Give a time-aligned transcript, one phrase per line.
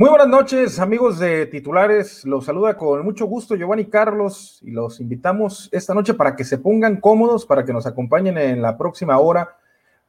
[0.00, 2.24] Muy buenas noches, amigos de titulares.
[2.24, 6.56] Los saluda con mucho gusto Giovanni Carlos y los invitamos esta noche para que se
[6.56, 9.58] pongan cómodos, para que nos acompañen en la próxima hora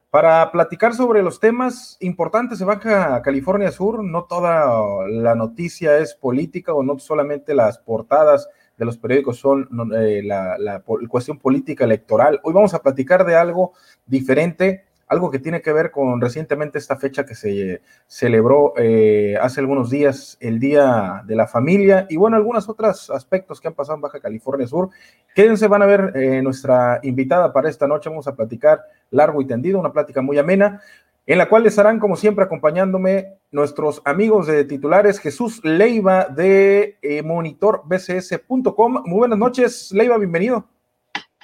[0.08, 4.02] para platicar sobre los temas importantes de Baja California Sur.
[4.02, 8.48] No toda la noticia es política o no solamente las portadas
[8.78, 12.40] de los periódicos son eh, la, la cuestión política electoral.
[12.44, 13.74] Hoy vamos a platicar de algo
[14.06, 19.60] diferente algo que tiene que ver con recientemente esta fecha que se celebró eh, hace
[19.60, 23.96] algunos días, el Día de la Familia, y bueno, algunos otros aspectos que han pasado
[23.96, 24.88] en Baja California Sur.
[25.34, 29.46] Quédense, van a ver eh, nuestra invitada para esta noche, vamos a platicar largo y
[29.46, 30.80] tendido, una plática muy amena,
[31.26, 37.22] en la cual estarán, como siempre, acompañándome nuestros amigos de titulares, Jesús Leiva de eh,
[37.22, 39.02] monitorbcs.com.
[39.04, 40.66] Muy buenas noches, Leiva, bienvenido.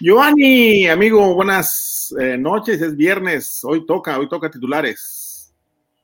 [0.00, 2.80] Giovanni, amigo, buenas eh, noches.
[2.80, 3.64] Es viernes.
[3.64, 5.52] Hoy toca, hoy toca titulares.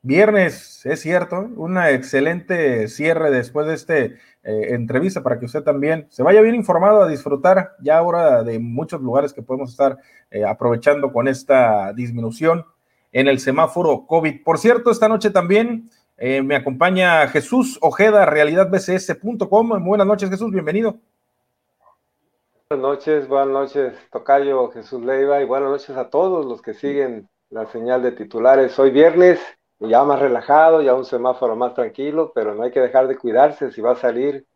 [0.01, 1.47] Viernes, es cierto.
[1.55, 4.05] Una excelente cierre después de este
[4.43, 8.59] eh, entrevista para que usted también se vaya bien informado a disfrutar ya ahora de
[8.59, 9.97] muchos lugares que podemos estar
[10.29, 12.65] eh, aprovechando con esta disminución
[13.13, 14.43] en el semáforo COVID.
[14.43, 19.85] Por cierto, esta noche también me acompaña Jesús Ojeda, realidadbcs.com.
[19.85, 20.99] Buenas noches, Jesús, bienvenido.
[22.67, 27.29] Buenas noches, buenas noches, Tocayo Jesús Leiva, y buenas noches a todos los que siguen
[27.51, 28.79] la señal de titulares.
[28.79, 29.39] Hoy viernes,
[29.79, 33.69] ya más relajado, ya un semáforo más tranquilo, pero no hay que dejar de cuidarse.
[33.69, 34.47] Si va a salir,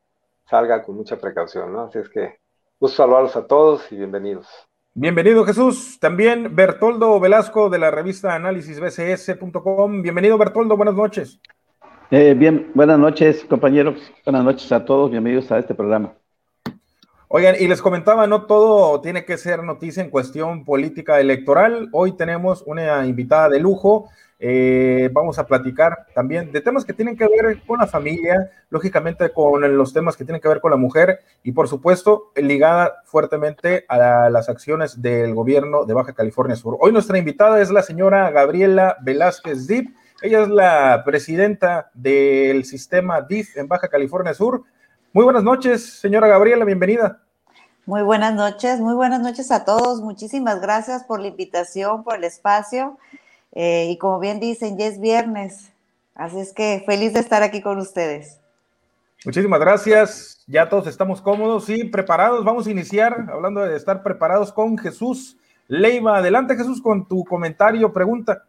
[0.50, 1.82] salga con mucha precaución, ¿no?
[1.82, 2.40] Así es que
[2.80, 4.48] gusto saludarlos a todos y bienvenidos.
[4.96, 10.02] Bienvenido Jesús, también Bertoldo Velasco de la revista análisisbcs.com.
[10.02, 11.40] Bienvenido Bertoldo, buenas noches.
[12.10, 16.19] Eh, bien, buenas noches compañeros, buenas noches a todos, bienvenidos a este programa.
[17.32, 21.88] Oigan, y les comentaba, no todo tiene que ser noticia en cuestión política electoral.
[21.92, 24.10] Hoy tenemos una invitada de lujo.
[24.40, 29.30] Eh, vamos a platicar también de temas que tienen que ver con la familia, lógicamente
[29.30, 33.86] con los temas que tienen que ver con la mujer y por supuesto ligada fuertemente
[33.88, 36.78] a las acciones del gobierno de Baja California Sur.
[36.80, 39.96] Hoy nuestra invitada es la señora Gabriela Velázquez Dip.
[40.24, 44.64] Ella es la presidenta del sistema DIF en Baja California Sur.
[45.12, 47.24] Muy buenas noches, señora Gabriela, bienvenida.
[47.88, 50.02] Muy buenas noches, muy buenas noches a todos.
[50.02, 52.96] Muchísimas gracias por la invitación, por el espacio.
[53.54, 55.72] Eh, y como bien dicen, ya es viernes,
[56.14, 58.40] así es que feliz de estar aquí con ustedes.
[59.26, 60.44] Muchísimas gracias.
[60.46, 62.46] Ya todos estamos cómodos y preparados.
[62.46, 65.38] Vamos a iniciar hablando de estar preparados con Jesús
[65.68, 66.18] Leiva.
[66.18, 68.44] Adelante, Jesús, con tu comentario, pregunta.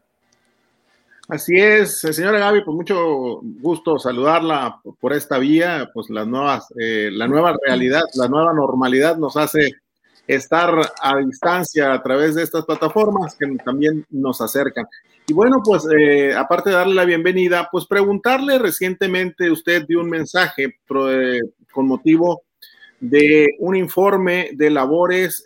[1.31, 6.67] Así es, eh, señora Gaby, pues mucho gusto saludarla por esta vía, pues las nuevas,
[6.77, 9.71] eh, la nueva realidad, la nueva normalidad nos hace
[10.27, 14.87] estar a distancia a través de estas plataformas que también nos acercan.
[15.29, 20.11] Y bueno, pues eh, aparte de darle la bienvenida, pues preguntarle recientemente usted dio un
[20.11, 22.43] mensaje con motivo
[22.99, 25.45] de un informe de labores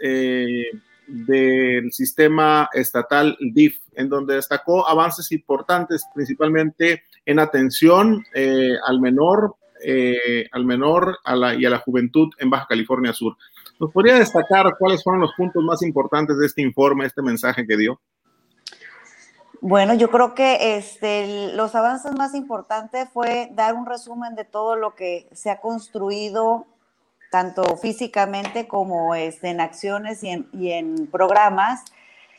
[1.27, 9.57] del sistema estatal DIF, en donde destacó avances importantes, principalmente en atención eh, al menor,
[9.83, 11.19] eh, al menor
[11.59, 13.37] y a la juventud en Baja California Sur.
[13.79, 17.77] ¿Nos podría destacar cuáles fueron los puntos más importantes de este informe, este mensaje que
[17.77, 18.01] dio?
[19.61, 24.77] Bueno, yo creo que este, los avances más importantes fue dar un resumen de todo
[24.77, 26.67] lo que se ha construido
[27.35, 31.83] tanto físicamente como este, en acciones y en, programas.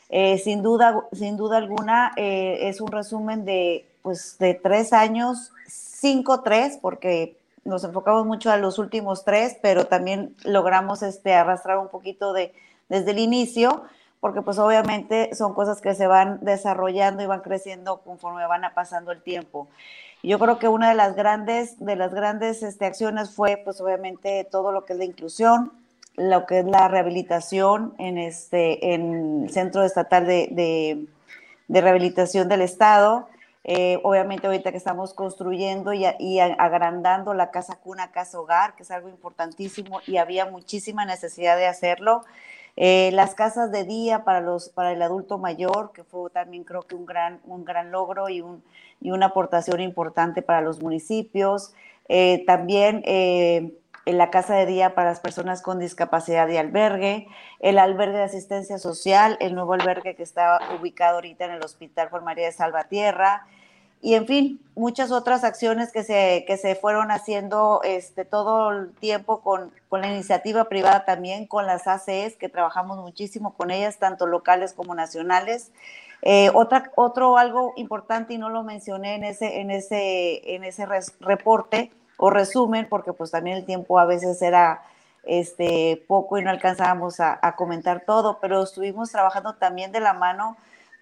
[0.08, 5.52] Eh, sin, duda, sin duda alguna, eh, es un resumen de, pues, de tres años,
[5.66, 11.76] cinco, tres, porque nos enfocamos mucho a los últimos tres, pero también logramos este, arrastrar
[11.76, 12.54] un poquito de,
[12.88, 13.82] desde el inicio,
[14.26, 19.12] porque pues obviamente son cosas que se van desarrollando y van creciendo conforme van pasando
[19.12, 19.68] el tiempo.
[20.20, 24.42] Yo creo que una de las grandes, de las grandes este, acciones fue, pues obviamente,
[24.50, 25.70] todo lo que es la inclusión,
[26.16, 31.06] lo que es la rehabilitación en, este, en el Centro Estatal de,
[31.68, 33.28] Rehabilitación del Estado.
[33.62, 38.82] Eh, obviamente ahorita que estamos construyendo y, y, agrandando la casa cuna, casa hogar, que
[38.82, 42.24] es algo importantísimo y había muchísima necesidad de hacerlo.
[42.76, 46.82] Eh, las casas de día para, los, para el adulto mayor, que fue también creo
[46.82, 48.62] que un gran, un gran logro y, un,
[49.00, 51.72] y una aportación importante para los municipios.
[52.08, 53.72] Eh, también eh,
[54.04, 57.26] en la casa de día para las personas con discapacidad de albergue,
[57.60, 62.10] el albergue de asistencia social, el nuevo albergue que está ubicado ahorita en el Hospital
[62.10, 63.46] Juan María de Salvatierra,
[64.02, 68.92] y en fin, muchas otras acciones que se, que se fueron haciendo este, todo el
[68.94, 73.98] tiempo con, con, la iniciativa privada también, con las ACES, que trabajamos muchísimo con ellas,
[73.98, 75.70] tanto locales como nacionales.
[76.22, 80.86] Eh, otra, otro algo importante y no lo mencioné en ese, en ese, en ese
[81.20, 84.82] reporte o resumen, porque pues también el tiempo a veces era
[85.26, 90.56] este, poco y no alcanzábamos a, comentar todo, pero estuvimos trabajando también de la mano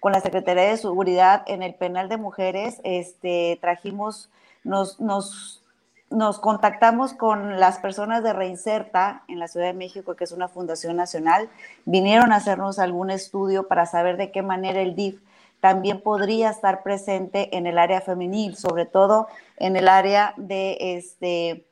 [0.05, 4.29] con la Secretaría de Seguridad en el penal de mujeres, este, trajimos,
[4.63, 5.63] nos, nos,
[6.11, 10.47] nos contactamos con las personas de Reinserta en la Ciudad de México, que es una
[10.47, 11.49] fundación nacional,
[11.85, 15.23] vinieron a hacernos algún estudio para saber de qué manera el DIF
[15.59, 21.65] también podría estar presente en el área femenil, sobre todo en el área de este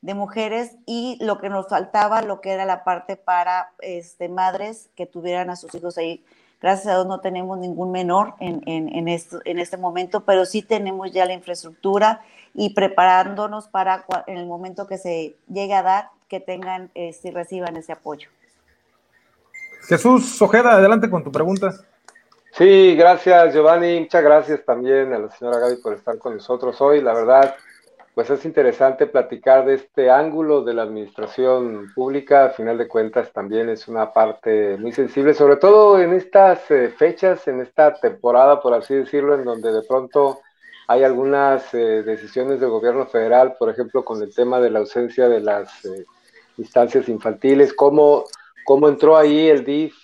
[0.00, 4.88] de mujeres y lo que nos faltaba, lo que era la parte para este, madres
[4.94, 6.24] que tuvieran a sus hijos ahí.
[6.60, 10.60] Gracias a Dios no tenemos ningún menor en, en, esto, en este momento, pero sí
[10.60, 12.20] tenemos ya la infraestructura
[12.54, 17.30] y preparándonos para en el momento que se llegue a dar, que tengan y este,
[17.30, 18.28] reciban ese apoyo.
[19.88, 21.72] Jesús Ojeda, adelante con tu pregunta.
[22.52, 27.00] Sí, gracias Giovanni, muchas gracias también a la señora Gaby por estar con nosotros hoy.
[27.00, 27.54] La verdad,
[28.20, 32.44] pues es interesante platicar de este ángulo de la administración pública.
[32.44, 36.90] A final de cuentas, también es una parte muy sensible, sobre todo en estas eh,
[36.90, 40.40] fechas, en esta temporada, por así decirlo, en donde de pronto
[40.86, 45.26] hay algunas eh, decisiones del gobierno federal, por ejemplo, con el tema de la ausencia
[45.26, 46.04] de las eh,
[46.58, 48.24] instancias infantiles, cómo,
[48.66, 49.94] cómo entró ahí el DIF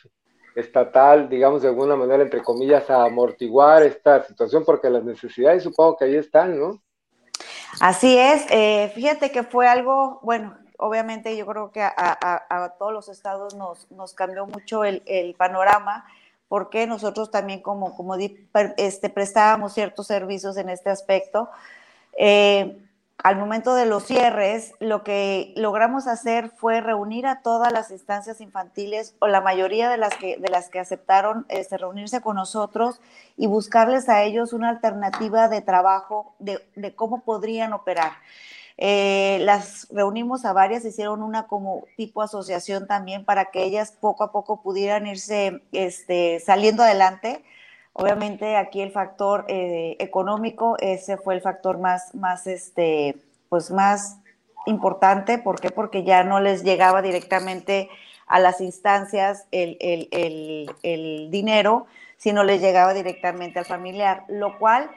[0.55, 5.99] estatal, digamos de alguna manera, entre comillas, a amortiguar esta situación, porque las necesidades supongo
[5.99, 6.81] que ahí están, ¿no?
[7.81, 13.09] Así es, eh, fíjate que fue algo, bueno, obviamente yo creo que a, todos los
[13.09, 16.07] estados nos, nos cambió mucho el, el, panorama
[16.49, 21.51] porque nosotros también como, como este, prestábamos ciertos servicios en este aspecto.
[22.19, 22.79] Eh,
[23.23, 28.41] al momento de los cierres, lo que logramos hacer fue reunir a todas las instancias
[28.41, 33.01] infantiles o la mayoría de las que, de las que aceptaron este, reunirse con nosotros
[33.37, 36.61] y buscarles a ellos una alternativa de trabajo de,
[36.95, 38.13] cómo podrían operar.
[38.77, 44.25] Eh, las reunimos a varias, hicieron una como tipo asociación también para que ellas poco
[44.25, 47.43] a poco pudieran irse este, saliendo adelante
[47.99, 53.17] Obviamente aquí el factor eh, económico, ese fue el factor más, más, este,
[53.49, 54.19] pues más
[54.67, 55.39] importante.
[55.39, 55.71] ¿Por qué?
[55.71, 57.89] Porque ya no les llegaba directamente
[58.27, 61.87] a las instancias el, el, dinero,
[62.19, 64.91] sino les llegaba directamente al familiar, lo cual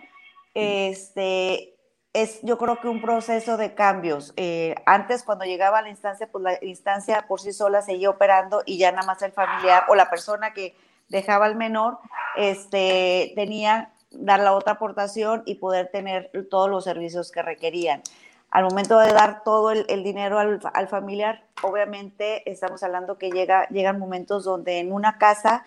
[0.53, 1.75] este,
[2.11, 4.33] es yo creo que un proceso de cambios.
[4.35, 8.61] Eh, antes cuando llegaba a la instancia, pues la instancia por sí sola seguía operando
[8.65, 10.75] y ya nada más el familiar o la persona que
[11.09, 11.99] dejaba al menor,
[12.37, 18.01] este, tenía dar la otra aportación y poder tener todos los servicios que requerían.
[18.49, 23.99] Al momento de dar todo el, dinero al, familiar, obviamente estamos hablando que llega, llegan
[23.99, 25.63] momentos donde en una casa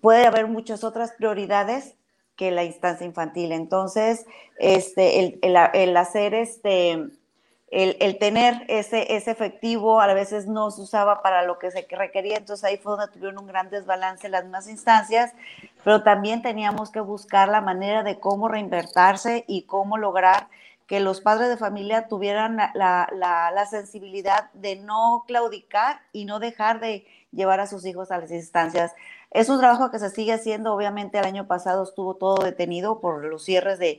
[0.00, 1.96] puede haber muchas otras prioridades
[2.36, 3.50] que la instancia infantil.
[3.50, 4.26] Entonces,
[4.58, 7.08] este, el, el, el hacer este,
[7.74, 12.36] el, tener ese, ese efectivo a veces no se usaba para lo que se requería,
[12.36, 15.32] entonces ahí fue donde tuvieron un gran desbalance las más instancias,
[15.82, 20.48] pero también teníamos que buscar la manera de cómo reinvertirse y cómo lograr
[20.86, 26.78] que los padres de familia tuvieran la, la, sensibilidad de no claudicar y no dejar
[26.78, 28.92] de llevar a sus hijos a las instancias.
[29.32, 33.24] Es un trabajo que se sigue haciendo, obviamente el año pasado estuvo todo detenido por
[33.24, 33.98] los cierres de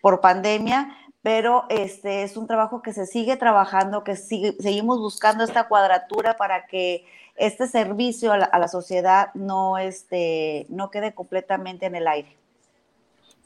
[0.00, 5.68] por pandemia, pero este es un trabajo que se sigue trabajando, que seguimos buscando esta
[5.68, 7.04] cuadratura para que
[7.36, 12.36] este servicio a la, sociedad no, este, no quede completamente en el aire.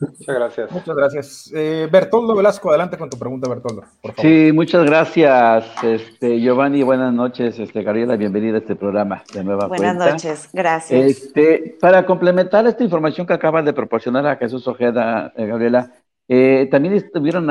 [0.00, 0.72] Muchas gracias.
[0.72, 1.52] Muchas gracias.
[1.54, 3.84] Eh, Bertoldo Velasco, adelante con tu pregunta, Bertoldo.
[4.02, 4.30] Por favor.
[4.30, 6.82] Sí, muchas gracias, este, Giovanni.
[6.82, 8.16] Buenas noches, este, Gabriela.
[8.16, 11.00] Bienvenida a este programa de nueva Buenas noches, gracias.
[11.00, 15.92] Este, para complementar esta información que acaba de proporcionar a Jesús Ojeda, eh, Gabriela,
[16.26, 17.46] eh, también sufrieron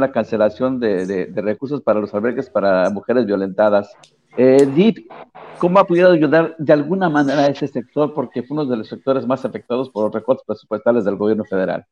[0.00, 3.92] la cancelación de, recursos para los albergues para mujeres violentadas.
[4.36, 5.10] Eh, DIP,
[5.58, 8.14] ¿cómo ha podido ayudar de alguna manera a ese sector?
[8.14, 11.84] Porque fue uno de los sectores más afectados por los recortes presupuestales del gobierno federal.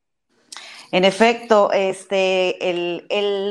[0.93, 2.57] En efecto, este,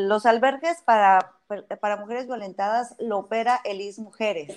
[0.08, 1.35] los albergues para,
[1.80, 4.56] para mujeres violentadas lo opera el IS Mujeres.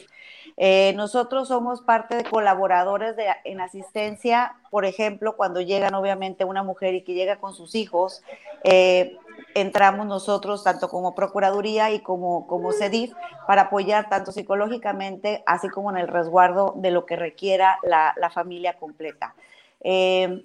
[0.57, 6.63] Eh, nosotros somos parte de colaboradores de, en asistencia, por ejemplo, cuando llegan obviamente una
[6.63, 8.23] mujer y que llega con sus hijos,
[8.65, 9.17] eh,
[9.55, 13.13] entramos nosotros tanto como Procuraduría y como, como CEDIF
[13.47, 18.75] para apoyar tanto psicológicamente, así como en el resguardo de lo que requiera la, familia
[18.75, 19.35] completa.
[19.81, 20.45] Eh,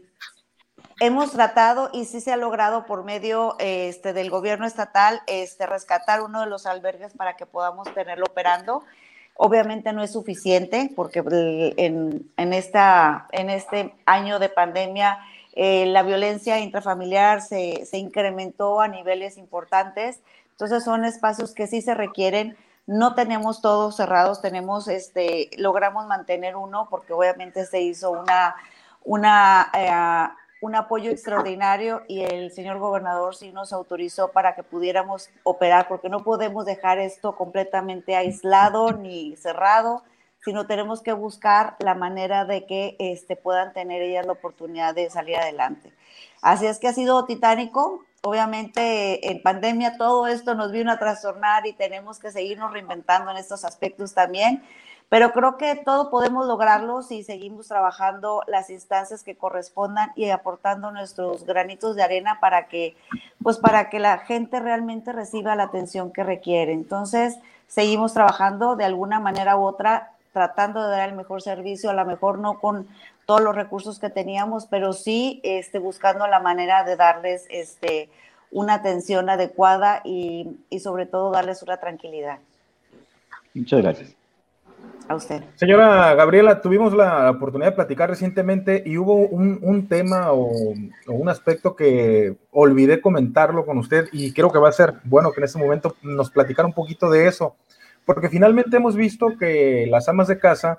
[0.99, 6.21] hemos tratado y sí se ha logrado por medio este, del gobierno estatal este, rescatar
[6.21, 8.83] uno de los albergues para que podamos tenerlo operando.
[9.35, 11.23] Obviamente no es suficiente porque
[11.77, 15.19] en, esta, en este año de pandemia
[15.53, 20.21] eh, la violencia intrafamiliar se, se incrementó a niveles importantes.
[20.51, 26.55] Entonces son espacios que sí se requieren no tenemos todos cerrados, tenemos, este, logramos mantener
[26.55, 28.55] uno porque obviamente se hizo una,
[29.03, 35.29] una, eh, un apoyo extraordinario y el señor gobernador sí nos autorizó para que pudiéramos
[35.43, 40.03] operar, porque no podemos dejar esto completamente aislado ni cerrado,
[40.39, 45.09] sino tenemos que buscar la manera de que este, puedan tener ellas la oportunidad de
[45.09, 45.91] salir adelante.
[46.41, 51.67] Así es que ha sido titánico, obviamente en pandemia todo esto nos vino a trastornar
[51.67, 54.63] y tenemos que seguirnos reinventando en estos aspectos también,
[55.13, 60.89] pero creo que todo podemos lograrlo si seguimos trabajando las instancias que correspondan y aportando
[60.89, 62.95] nuestros granitos de arena para que,
[63.43, 66.73] pues para que la gente realmente reciba la atención que requiere.
[66.73, 71.93] Entonces, seguimos trabajando de alguna manera u otra tratando de dar el mejor servicio, a
[71.93, 72.87] lo mejor no con
[73.27, 78.09] todos los recursos que teníamos, pero sí este, buscando la manera de darles este,
[78.49, 82.39] una atención adecuada y, y sobre todo darles una tranquilidad.
[83.53, 84.22] Muchas gracias.
[85.07, 85.43] A usted.
[85.55, 90.49] Señora Gabriela, tuvimos la oportunidad de platicar recientemente y hubo un, un tema o,
[91.07, 95.31] o, un aspecto que olvidé comentarlo con usted y creo que va a ser bueno
[95.33, 97.55] que en este momento nos platicara un poquito de eso,
[98.05, 100.77] porque finalmente hemos visto que las amas de casa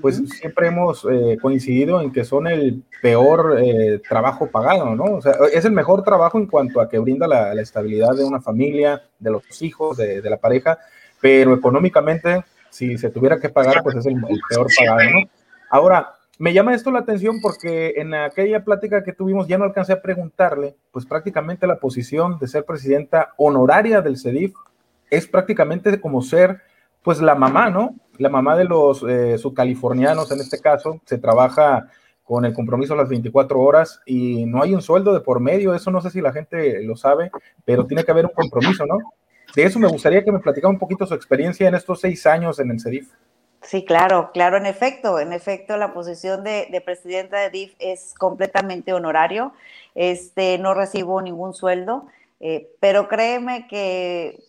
[0.00, 0.32] pues uh -huh.
[0.32, 5.04] siempre hemos eh, coincidido en que son el peor eh, trabajo pagado, ¿no?
[5.04, 8.24] O sea, es el mejor trabajo en cuanto a que brinda la, la estabilidad de
[8.24, 10.78] una familia, de los hijos, de, de, la pareja,
[11.20, 15.30] pero económicamente, si se tuviera que pagar, pues es el, el peor pagado, ¿no?
[15.70, 19.92] Ahora, me llama esto la atención porque en aquella plática que tuvimos ya no alcancé
[19.92, 24.54] a preguntarle, pues prácticamente la posición de ser presidenta honoraria del CEDIF
[25.10, 26.62] es prácticamente como ser
[27.02, 27.94] pues la mamá, ¿no?
[28.18, 31.88] La mamá de los eh, subcalifornianos en este caso, se trabaja
[32.24, 35.74] con el compromiso a las 24 horas y no hay un sueldo de por medio,
[35.74, 37.30] eso no sé si la gente lo sabe,
[37.64, 38.98] pero tiene que haber un compromiso, ¿no?
[39.54, 42.58] De eso me gustaría que me platicara un poquito su experiencia en estos seis años
[42.58, 43.08] en el CEDIF.
[43.62, 48.12] Sí, claro, claro, en efecto, en efecto, la posición de, de presidenta de DIF es
[48.14, 49.52] completamente honorario,
[49.94, 52.08] este, no recibo ningún sueldo,
[52.40, 54.42] eh, pero créeme que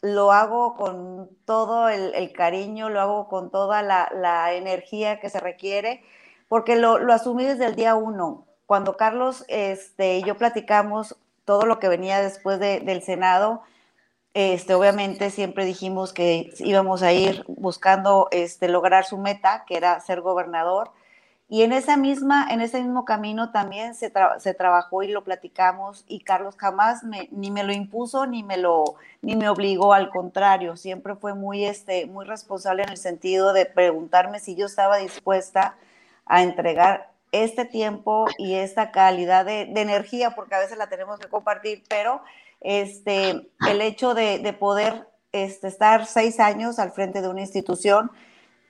[0.00, 5.28] lo hago con todo el, el, cariño, lo hago con toda la, la energía que
[5.28, 6.02] se requiere,
[6.48, 8.46] porque lo, lo, asumí desde el día uno.
[8.64, 13.62] Cuando Carlos este, y yo platicamos todo lo que venía después de, del Senado,
[14.34, 20.00] este, obviamente siempre dijimos que íbamos a ir buscando este, lograr su meta, que era
[20.00, 20.92] ser gobernador,
[21.52, 26.04] y en, esa misma, en ese mismo camino también se, se trabajó y lo platicamos
[26.06, 28.84] y Carlos jamás ni me lo impuso ni me, lo,
[29.20, 33.66] ni me obligó, al contrario, siempre fue muy, este, muy responsable en el sentido de
[33.66, 35.74] preguntarme si yo estaba dispuesta
[36.24, 41.28] a entregar este tiempo y esta calidad de energía, porque a veces la tenemos que
[41.28, 42.22] compartir, pero
[42.60, 48.10] este, el hecho de, de poder este, estar seis años al frente de una institución,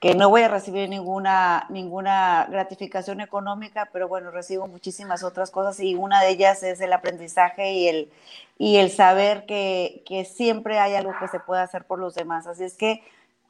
[0.01, 5.79] que no voy a recibir ninguna, ninguna gratificación económica, pero bueno, recibo muchísimas otras cosas
[5.79, 8.11] y una de ellas es el aprendizaje y el,
[8.57, 12.47] y el saber que, que siempre hay algo que se puede hacer por los demás.
[12.47, 13.03] Así es que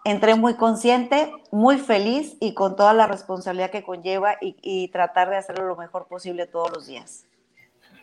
[0.03, 5.29] entré muy consciente, muy feliz y con toda la responsabilidad que conlleva y, y tratar
[5.29, 7.23] de hacerlo lo mejor posible todos los días.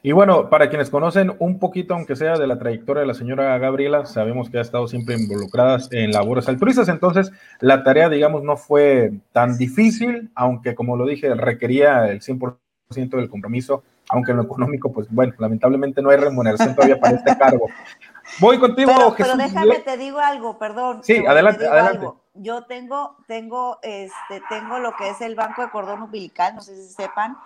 [0.02, 3.58] Y bueno, para quienes conocen un poquito, aunque sea de la trayectoria de la señora
[3.58, 8.56] Gabriela, sabemos que ha estado siempre involucrada en labores altruistas, entonces la tarea, digamos, no
[8.56, 12.56] fue tan difícil, aunque como lo dije, requería el 100%
[12.90, 17.36] del compromiso, aunque en lo económico, pues bueno, lamentablemente no hay remuneración todavía para este
[17.36, 17.68] cargo.
[18.40, 19.32] Voy contigo, pero, Jesús.
[19.36, 21.00] Pero déjame, te digo algo, perdón.
[21.02, 21.98] Sí, adelante, adelante.
[21.98, 22.20] Algo.
[22.34, 26.76] Yo tengo, tengo, este, tengo lo que es el banco de cordón umbilical, no sé
[26.76, 27.36] si sepan,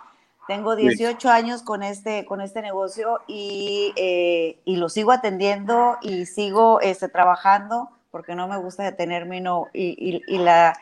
[0.47, 1.29] tengo 18 sí.
[1.29, 7.09] años con este, con este negocio y, eh, y, lo sigo atendiendo y sigo este,
[7.09, 10.75] trabajando porque no me gusta detenerme no, y, y, y, la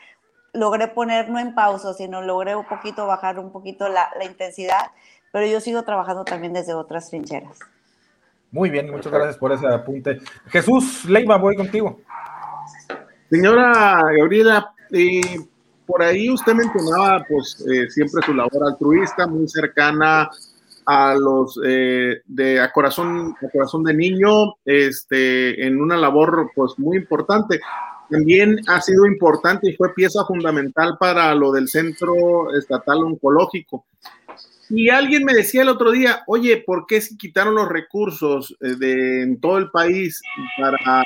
[0.53, 4.91] logré poner no en pausa, sino logré un poquito bajar un poquito la, la, intensidad,
[5.31, 7.59] pero yo sigo trabajando también desde otras trincheras.
[8.51, 10.19] Muy bien, muchas gracias por ese apunte.
[10.47, 12.01] Jesús Leiva, voy contigo.
[13.29, 15.21] Señora Gabriela, eh,
[15.85, 20.29] por ahí usted mencionaba, pues, eh, siempre su labor altruista, muy cercana
[20.85, 26.77] a los eh, de a corazón, a corazón de niño, este, en una labor, pues,
[26.77, 27.59] muy importante.
[28.09, 33.85] También ha sido importante y fue pieza fundamental para lo del Centro Estatal Oncológico.
[34.73, 38.75] Y alguien me decía el otro día, oye, ¿por qué se quitaron los recursos eh,
[38.77, 40.21] de en todo el país
[40.57, 41.03] para, para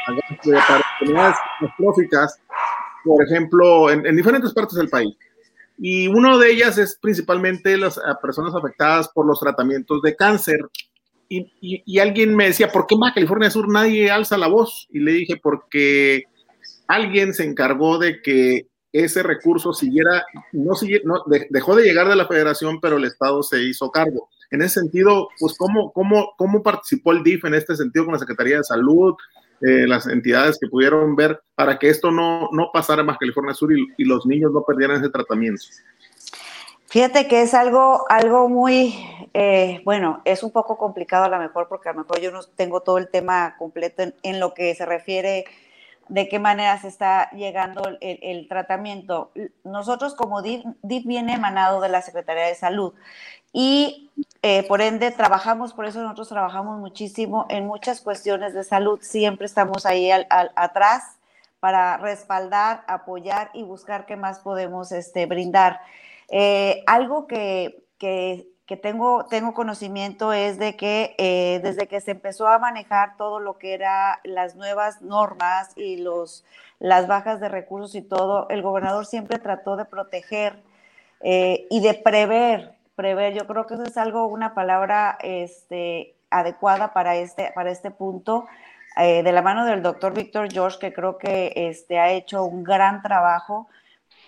[0.99, 2.39] enfermedades catastróficas?
[3.05, 5.15] Por ejemplo, en, diferentes partes del país.
[5.77, 10.59] Y una de ellas es principalmente las personas afectadas por los tratamientos de cáncer.
[11.29, 14.87] Y, y, alguien me decía, ¿por qué en California Sur nadie alza la voz?
[14.91, 16.23] Y le dije, porque
[16.87, 22.27] alguien se encargó de que ese recurso siguiera, no, no dejó de llegar de la
[22.27, 24.29] federación, pero el Estado se hizo cargo.
[24.51, 28.19] En ese sentido, pues, ¿cómo, cómo, cómo participó el DIF en este sentido con la
[28.19, 29.15] Secretaría de Salud,
[29.61, 33.71] eh, las entidades que pudieron ver para que esto no, no pasara Baja California Sur
[33.71, 35.63] y, los niños no perdieran ese tratamiento?
[36.87, 38.95] Fíjate que es algo, algo muy,
[39.33, 42.41] eh, bueno, es un poco complicado a lo mejor porque a lo mejor yo no
[42.55, 45.45] tengo todo el tema completo en, lo que se refiere
[46.07, 49.31] de qué manera se está llegando el, tratamiento.
[49.63, 52.93] Nosotros como DIF, DIF, viene emanado de la Secretaría de Salud
[53.51, 54.11] y
[54.47, 59.47] eh, por ende trabajamos, por eso nosotros trabajamos muchísimo en muchas cuestiones de salud, siempre
[59.47, 61.17] estamos ahí al, atrás
[61.59, 65.81] para respaldar, apoyar y buscar qué más podemos este, brindar.
[66.29, 67.81] Eh, algo que,
[68.83, 73.73] tengo conocimiento es de que eh, desde que se empezó a manejar todo lo que
[73.73, 76.45] era las nuevas normas y los,
[76.77, 80.61] las bajas de recursos y todo, el gobernador siempre trató de proteger
[81.23, 83.33] y de prever prever.
[83.33, 88.45] Yo creo que eso es algo, una palabra este, adecuada para este, para este punto.
[88.97, 92.63] Eh, de la mano del doctor Víctor George, que creo que este, ha hecho un
[92.63, 93.67] gran trabajo,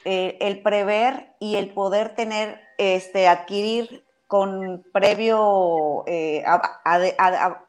[0.03, 6.43] eh, el prever y el poder tener, este, adquirir con previo eh,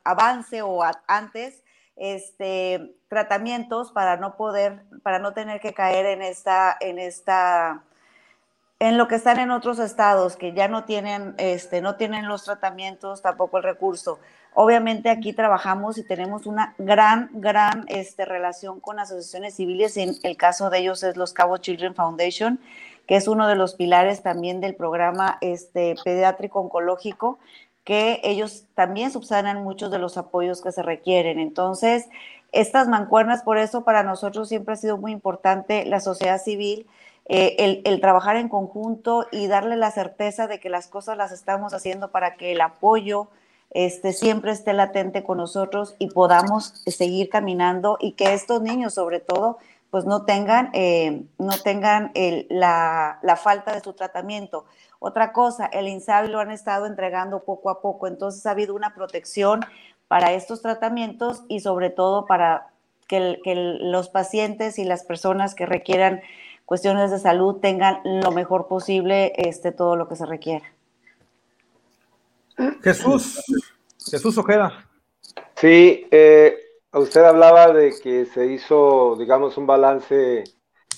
[0.05, 1.62] avance o antes,
[1.95, 7.85] este, tratamientos para no poder, para no tener que caer en esta, en esta
[8.80, 12.44] en lo que están en otros estados que ya no tienen, este, no tienen los
[12.44, 14.20] tratamientos, tampoco el recurso.
[14.54, 19.97] Obviamente aquí trabajamos y tenemos una gran, gran este, relación con asociaciones civiles.
[19.97, 22.61] En el caso de ellos es los Cabo Children Foundation,
[23.06, 27.38] que es uno de los pilares también del programa este, pediátrico oncológico,
[27.82, 31.40] que ellos también subsanan muchos de los apoyos que se requieren.
[31.40, 32.06] Entonces,
[32.52, 36.86] estas mancuernas, por eso para nosotros siempre ha sido muy importante la sociedad civil
[37.30, 41.75] eh, el, trabajar en conjunto y darle la certeza de que las cosas las estamos
[41.75, 43.28] haciendo para que el apoyo
[43.71, 49.21] este, siempre esté latente con nosotros y podamos seguir caminando y que estos niños sobre
[49.21, 49.58] todo
[49.91, 52.12] pues no tengan, eh, no tengan
[52.49, 54.64] la, falta de su tratamiento.
[54.99, 58.95] Otra cosa, el INSABI lo han estado entregando poco a poco, entonces ha habido una
[58.95, 59.60] protección
[60.08, 62.69] para estos tratamientos y sobre todo para
[63.06, 63.38] que
[63.80, 66.21] los pacientes y las personas que requieran
[66.69, 70.67] cuestiones de salud tengan lo mejor posible este, todo lo que se requiere.
[72.83, 73.43] Jesús,
[74.11, 74.87] Jesús Ojeda.
[75.57, 76.59] Sí, eh,
[76.93, 80.45] usted hablaba de que se hizo, digamos, un balance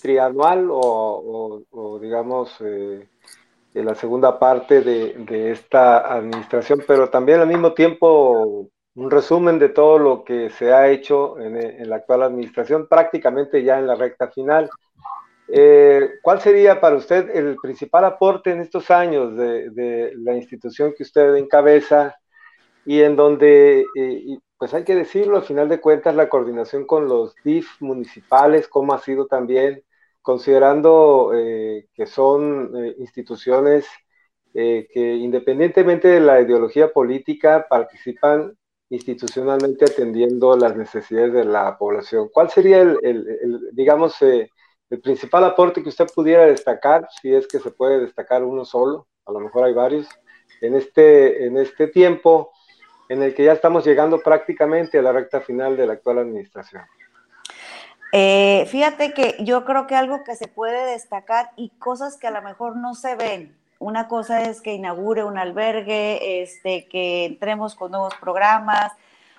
[0.02, 1.62] trianual o,
[2.02, 3.06] digamos, eh,
[3.72, 9.68] en la segunda parte de, esta administración, pero también al mismo tiempo un resumen de
[9.68, 13.94] todo lo que se ha hecho en, en la actual administración, prácticamente ya en la
[13.94, 14.68] recta final.
[15.52, 21.02] Eh, ¿Cuál sería para usted el principal aporte en estos años de, la institución que
[21.02, 22.14] usted encabeza
[22.84, 27.08] y en donde, eh, pues hay que decirlo, al final de cuentas, la coordinación con
[27.08, 29.82] los DIF municipales, cómo ha sido también,
[30.22, 33.86] considerando eh, que son instituciones
[34.52, 38.56] que independientemente de la ideología política participan
[38.88, 42.28] institucionalmente atendiendo las necesidades de la población.
[42.32, 44.16] ¿Cuál sería el, el digamos,
[44.90, 49.06] el principal aporte que usted pudiera destacar, si es que se puede destacar uno solo,
[49.24, 50.08] a lo mejor hay varios,
[50.60, 52.50] en este, en este tiempo
[53.08, 56.82] en el que ya estamos llegando prácticamente a la recta final de la actual administración.
[58.12, 62.32] Eh, fíjate que yo creo que algo que se puede destacar y cosas que a
[62.32, 63.56] lo mejor no se ven.
[63.78, 68.92] Una cosa es que inaugure un albergue, este, que entremos con nuevos programas,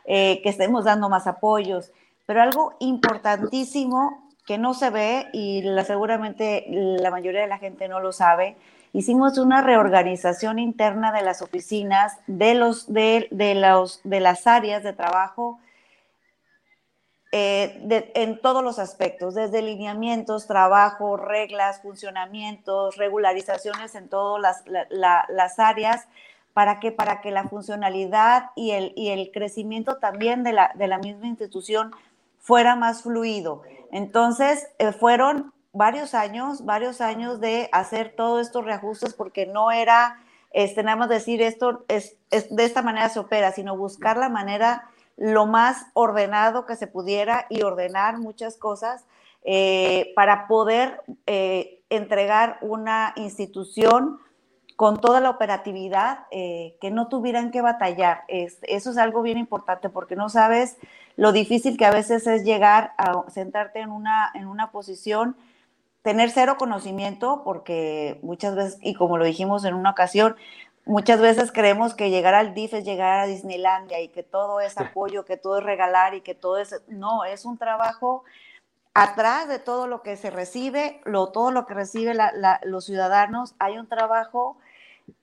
[0.06, 1.92] eh, que estemos dando más apoyos,
[2.26, 7.88] pero algo importantísimo que no se ve y la, seguramente la mayoría de la gente
[7.88, 8.58] no lo sabe,
[8.92, 14.92] hicimos una reorganización interna de las oficinas, de, los, de, los, de las áreas de
[14.92, 15.58] trabajo,
[17.32, 26.10] eh, en todos los aspectos, desde lineamientos, trabajo, reglas, funcionamientos, regularizaciones en todas las, áreas,
[26.52, 30.90] para que, para que la funcionalidad y el, y el crecimiento también de la, de
[30.90, 31.94] la misma institución
[32.42, 33.62] fuera más fluido.
[33.92, 40.18] Entonces, eh, fueron varios años, varios años de hacer todos estos reajustes porque no era,
[40.52, 44.90] este, nada más decir esto es, de esta manera se opera, sino buscar la manera
[45.16, 49.06] lo más ordenado que se pudiera y ordenar muchas cosas
[49.44, 54.20] eh, para poder eh, entregar una institución
[54.76, 58.24] con toda la operatividad, que no tuvieran que batallar.
[58.28, 60.78] eso es algo bien importante porque no sabes
[61.16, 65.36] lo difícil que a veces es llegar a sentarte en una, en una posición,
[66.02, 70.36] tener cero conocimiento, porque muchas veces, y como lo dijimos en una ocasión,
[70.86, 74.78] muchas veces creemos que llegar al DIF es llegar a Disneylandia y que todo es
[74.78, 76.82] apoyo, que todo es regalar y que todo es...
[76.88, 78.24] No, es un trabajo
[78.94, 82.18] atrás de todo lo que se recibe, lo, todo lo que reciben
[82.64, 84.58] los ciudadanos, hay un trabajo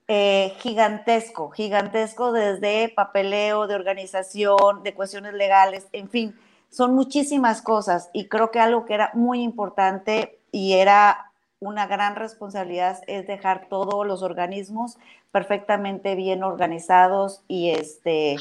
[0.08, 6.34] eh, gigantesco, gigantesco desde papeleo, de organización, de cuestiones legales, en fin,
[6.70, 12.16] son muchísimas cosas y creo que algo que era muy importante y era una gran
[12.16, 14.96] responsabilidad es dejar todos los organismos
[15.30, 18.36] perfectamente bien organizados y este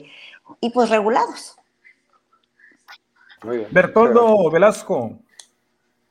[0.62, 1.58] y pues regulados.
[3.72, 5.20] Bertoldo Velasco.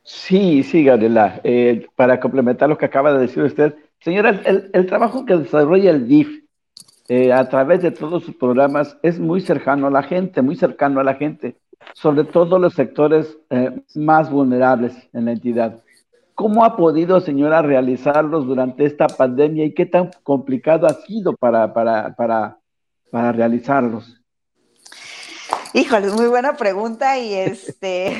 [0.03, 1.41] Sí, sí, Gabriela.
[1.43, 6.07] Eh, para complementar lo que acaba de decir usted, Señora, el, trabajo que desarrolla el
[6.07, 6.43] DIF
[7.09, 10.99] eh, a través de todos sus programas es muy cercano a la gente, muy cercano
[10.99, 11.57] a la gente,
[11.93, 15.81] sobre todo los sectores eh, más vulnerables en la entidad.
[16.35, 21.73] ¿Cómo ha podido, señora, realizarlos durante esta pandemia y qué tan complicado ha sido para,
[21.73, 22.59] para, para,
[23.09, 24.21] para realizarlos?
[25.73, 28.17] Híjole, muy buena pregunta y este...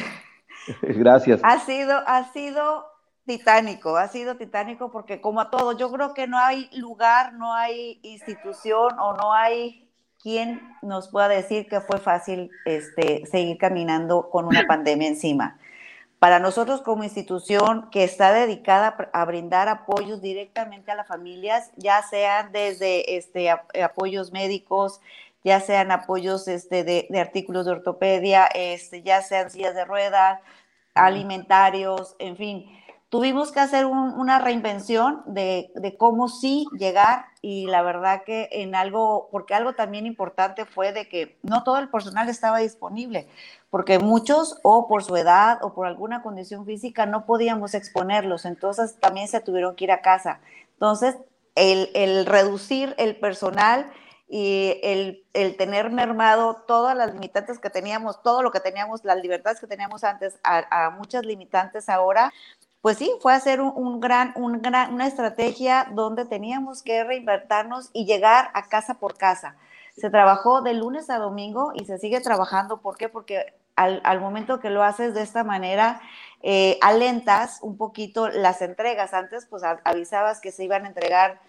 [0.81, 1.39] Gracias.
[1.43, 2.83] Ha sido, ha sido
[3.27, 7.53] titánico, ha sido titánico porque como a todo, yo creo que no hay lugar, no
[7.53, 9.87] hay institución o no hay
[10.19, 15.59] quien nos pueda decir que fue fácil este, seguir caminando con una pandemia encima.
[16.19, 22.01] Para nosotros como institución que está dedicada a brindar apoyos directamente a las familias, ya
[22.01, 25.01] sean desde este, apoyos médicos,
[25.43, 30.39] ya sean apoyos este, de, de, artículos de ortopedia, este, ya sean sillas de ruedas,
[30.95, 32.65] alimentarios, en fin,
[33.09, 39.29] tuvimos que hacer una reinvención de, cómo sí llegar y la verdad que en algo,
[39.31, 43.27] porque algo también importante fue de que no todo el personal estaba disponible,
[43.69, 48.99] porque muchos o por su edad o por alguna condición física no podíamos exponerlos, entonces
[48.99, 50.41] también se tuvieron que ir a casa.
[50.73, 51.15] Entonces,
[51.55, 53.89] el, reducir el personal
[54.27, 55.23] y el,
[55.57, 60.03] tener mermado todas las limitantes que teníamos, todo lo que teníamos, las libertades que teníamos
[60.03, 62.33] antes, a muchas limitantes ahora,
[62.87, 68.05] pues sí, fue hacer un, gran, un gran, una estrategia donde teníamos que reinvertirnos y
[68.05, 69.57] llegar a casa por casa.
[69.97, 72.77] Se trabajó de lunes a domingo y se sigue trabajando.
[72.79, 73.09] ¿Por qué?
[73.09, 75.99] Porque al, momento que lo haces de esta manera,
[76.43, 79.13] eh, alentas un poquito las entregas.
[79.13, 81.41] Antes, pues avisabas que se iban a entregar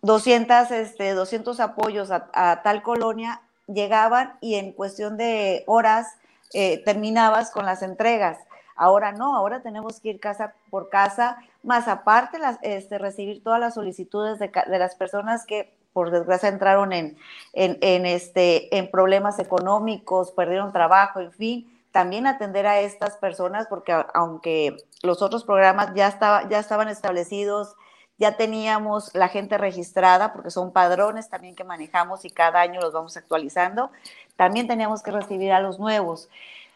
[0.00, 6.14] 200, este, 200 apoyos a, tal colonia, llegaban y en cuestión de horas
[6.54, 8.38] eh, terminabas con las entregas.
[8.78, 13.58] Ahora no, ahora tenemos que ir casa por casa, más aparte las, este, recibir todas
[13.58, 17.16] las solicitudes de, las personas que por desgracia entraron en,
[17.54, 23.92] en, este, en problemas económicos, perdieron trabajo, en fin, también atender a estas personas, porque
[24.14, 27.74] aunque los otros programas ya, estaba, ya estaban establecidos,
[28.18, 32.92] ya teníamos la gente registrada, porque son padrones también que manejamos y cada año los
[32.92, 33.90] vamos actualizando,
[34.36, 36.28] también teníamos que recibir a los nuevos.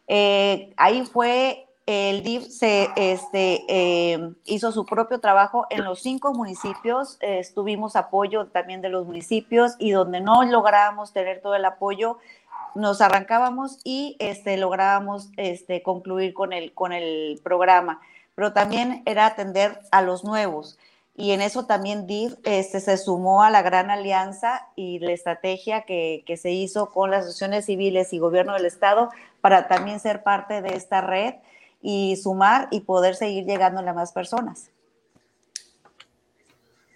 [0.09, 6.33] Eh, ahí fue el DIF se, este, eh, hizo su propio trabajo en los cinco
[6.33, 11.65] municipios, eh, tuvimos apoyo también de los municipios y donde no lográbamos tener todo el
[11.65, 12.19] apoyo,
[12.75, 18.01] nos arrancábamos y este, lográbamos este, concluir con el, con el programa,
[18.35, 20.79] pero también era atender a los nuevos.
[21.15, 25.83] Y en eso también DIF este, se sumó a la gran alianza y la estrategia
[25.83, 29.11] que, que se hizo con las asociaciones civiles y gobierno del Estado
[29.43, 31.35] para también ser parte de esta red
[31.83, 34.71] y sumar y poder seguir llegando a más personas.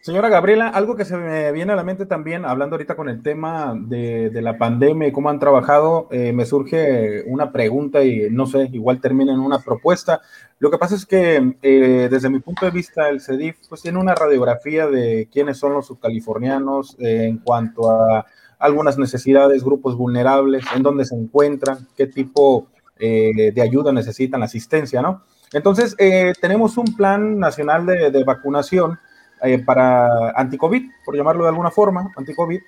[0.06, 3.24] Señora Gabriela, algo que se me viene a la mente también, hablando ahorita con el
[3.24, 8.46] tema de, la pandemia y cómo han trabajado, eh, me surge una pregunta y no
[8.46, 10.20] sé, igual termina en una propuesta.
[10.60, 13.98] Lo que pasa es que eh, desde mi punto de vista, el CEDIF pues tiene
[13.98, 18.26] una radiografía de quiénes son los subcalifornianos eh, en cuanto a
[18.60, 25.02] algunas necesidades, grupos vulnerables, en dónde se encuentran, qué tipo eh, de ayuda necesitan asistencia,
[25.02, 25.22] ¿no?
[25.52, 28.98] Entonces, eh, tenemos un plan nacional de, vacunación
[29.42, 32.60] eh, para anti-COVID, por llamarlo de alguna forma, anti-COVID,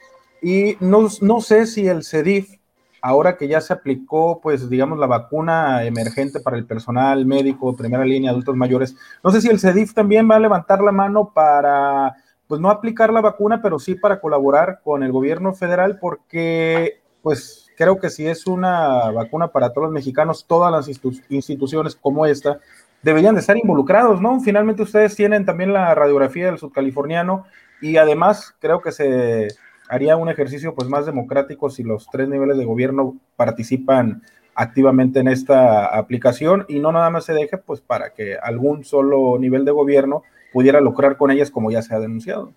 [0.43, 2.57] y no, no sé si el CEDIF,
[3.03, 8.05] ahora que ya se aplicó, pues, digamos, la vacuna emergente para el personal médico, primera
[8.05, 12.15] línea, adultos mayores, no sé si el CEDIF también va a levantar la mano para,
[12.47, 17.68] pues, no aplicar la vacuna, pero sí para colaborar con el gobierno federal, porque, pues,
[17.79, 20.89] creo que si es una vacuna para todos los mexicanos, todas las
[21.29, 22.59] instituciones como esta,
[23.03, 24.41] deberían de estar involucrados, ¿no?
[24.41, 27.47] Finalmente ustedes tienen también la radiografía del subcaliforniano
[27.81, 29.49] y además creo que se
[29.89, 34.23] haría un ejercicio pues más democrático si los tres niveles de gobierno participan
[34.57, 39.39] activamente en esta aplicación y no nada más se deje pues para que algún solo
[39.39, 42.53] nivel de gobierno pudiera lucrar con ellas como ya se ha denunciado.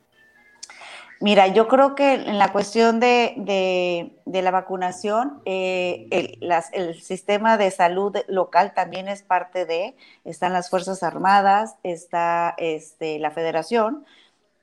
[1.21, 6.07] Mira, yo creo que en la cuestión de, la vacunación, eh,
[6.71, 13.19] el, sistema de salud local también es parte de, están las Fuerzas Armadas, está este,
[13.19, 14.03] la Federación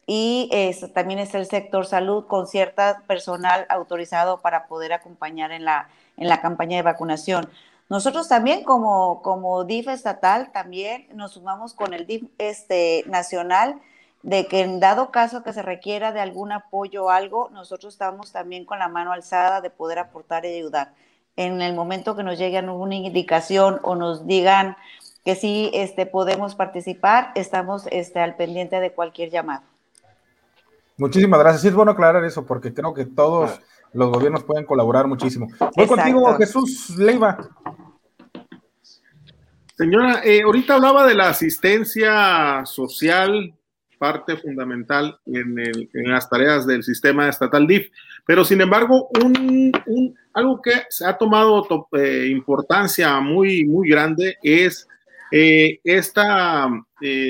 [0.05, 0.51] y
[0.95, 6.29] también está el sector salud con cierta personal autorizado para poder acompañar en la, en
[6.29, 7.49] la campaña de vacunación.
[7.89, 13.81] Nosotros también como, como DIF estatal también nos sumamos con el DIF este, nacional
[14.23, 18.33] de que en dado caso que se requiera de algún apoyo o algo, nosotros estamos
[18.33, 20.93] también con la mano alzada de poder aportar y ayudar.
[21.37, 24.77] En el momento que nos llegue alguna indicación o nos digan
[25.25, 29.63] que sí este, podemos participar, estamos este, al pendiente de cualquier llamado.
[30.97, 31.63] Muchísimas gracias.
[31.63, 33.61] Sí, es bueno aclarar eso porque creo que todos
[33.93, 35.47] los gobiernos pueden colaborar muchísimo.
[35.77, 37.39] Voy contigo, Jesús Leiva.
[39.77, 43.55] Señora, eh, ahorita hablaba de la asistencia social
[43.99, 45.57] parte fundamental en,
[46.11, 47.91] las tareas del sistema estatal DIF.
[48.27, 49.09] Pero sin embargo,
[50.33, 54.89] algo que se ha tomado eh, importancia muy, muy grande es
[55.31, 56.23] eh, este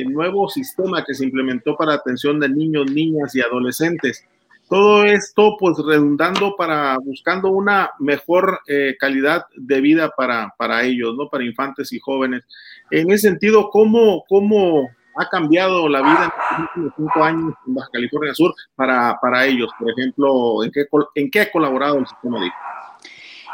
[0.07, 4.25] nuevo sistema que se implementó para atención de niños, niñas y adolescentes.
[4.69, 8.61] Todo esto, pues, redundando para buscando una mejor
[9.01, 11.31] calidad de vida para, para ellos, ¿no?
[11.31, 12.45] Para infantes y jóvenes.
[12.91, 17.75] En ese sentido, ¿cómo, cómo ha cambiado la vida en los últimos cinco años en
[17.75, 19.71] Baja California Sur para, para ellos?
[19.79, 22.51] Por ejemplo, ¿en qué, ¿en qué ha colaborado el sistema de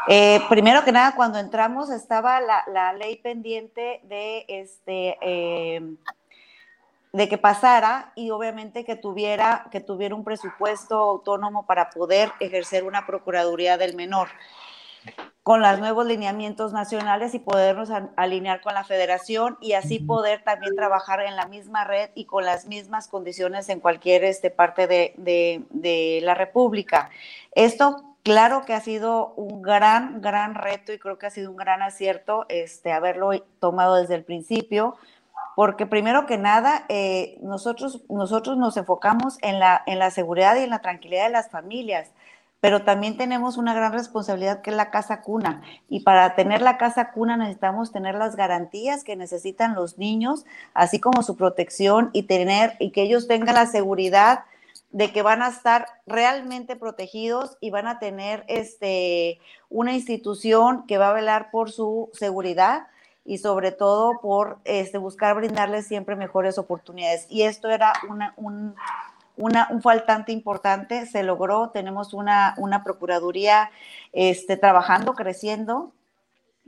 [0.07, 5.81] eh, primero que nada, cuando entramos estaba la, la ley pendiente de este eh,
[7.11, 12.83] de que pasara y obviamente que tuviera que tuviera un presupuesto autónomo para poder ejercer
[12.83, 14.27] una procuraduría del menor
[15.45, 20.75] con los nuevos lineamientos nacionales y podernos alinear con la federación y así poder también
[20.75, 25.13] trabajar en la misma red y con las mismas condiciones en cualquier este, parte de,
[25.17, 27.11] de, la República.
[27.51, 31.57] Esto, claro que ha sido un gran, gran reto y creo que ha sido un
[31.57, 34.95] gran acierto este, haberlo tomado desde el principio
[35.55, 40.63] porque primero que nada, eh, nosotros, nosotros nos enfocamos en la, en la seguridad y
[40.63, 42.11] en la tranquilidad de las familias
[42.65, 45.61] pero también tenemos una gran responsabilidad que es la casa cuna.
[45.87, 50.99] Y para tener la casa cuna necesitamos tener las garantías que necesitan los niños, así
[50.99, 54.45] como su protección y tener y que ellos tengan la seguridad
[54.89, 60.97] de que van a estar realmente protegidos y van a tener este una institución que
[60.97, 62.87] va a velar por su seguridad
[63.25, 67.27] y sobre todo por este, buscar brindarles siempre mejores oportunidades.
[67.29, 68.75] Y esto era una, un,
[69.37, 73.71] un faltante importante, se logró, tenemos una, una procuraduría
[74.13, 75.91] este, trabajando, creciendo,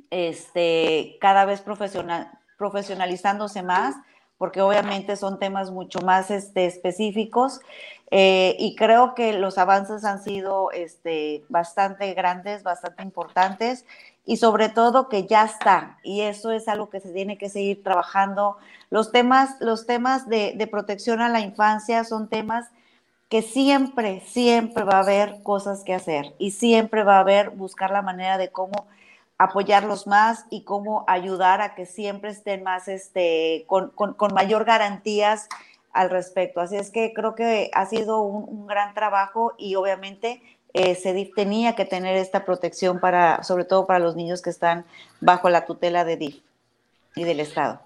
[0.10, 3.96] este, cada vez profesional, profesionalizándose más,
[4.38, 7.60] porque obviamente son temas mucho más este, específicos
[8.12, 13.86] eh, y creo que los avances han sido este, bastante grandes, bastante importantes
[14.28, 17.82] y sobre todo que ya está y eso es algo que se tiene que seguir
[17.82, 18.58] trabajando.
[18.90, 22.70] Los temas, los temas de, protección a la infancia son temas
[23.30, 27.90] que siempre, siempre va a haber cosas que hacer y siempre va a haber buscar
[27.90, 28.88] la manera de cómo
[29.38, 33.94] apoyarlos más y cómo ayudar a que siempre estén más, este, con,
[34.34, 35.48] mayor garantías
[35.94, 36.60] al respecto.
[36.60, 40.42] Así es que creo que ha sido un, gran trabajo y obviamente
[40.74, 44.86] eh, se tenía que tener esta protección para, sobre todo para los niños que están
[45.22, 46.40] bajo la tutela de DIF
[47.16, 47.80] y del Estado.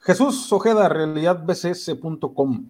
[0.00, 2.66] Jesús Ojeda, realidadbcs.com.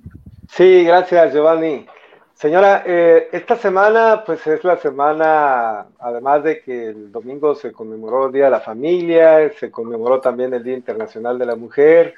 [0.49, 1.87] Sí, gracias Giovanni.
[2.35, 8.27] Señora, eh, esta semana pues es la semana, además de que el domingo se conmemoró
[8.27, 12.15] el Día de la Familia, se conmemoró también el Día Internacional de la Mujer.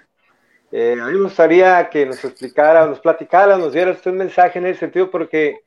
[0.72, 4.58] Eh, a mí me gustaría que nos explicara, nos platicara, nos diera usted un mensaje
[4.58, 5.60] en ese sentido porque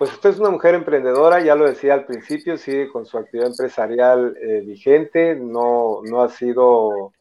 [0.00, 3.48] pues usted es una mujer emprendedora, ya lo decía al principio, sigue con su actividad
[3.48, 7.12] empresarial eh, vigente, no, no ha sido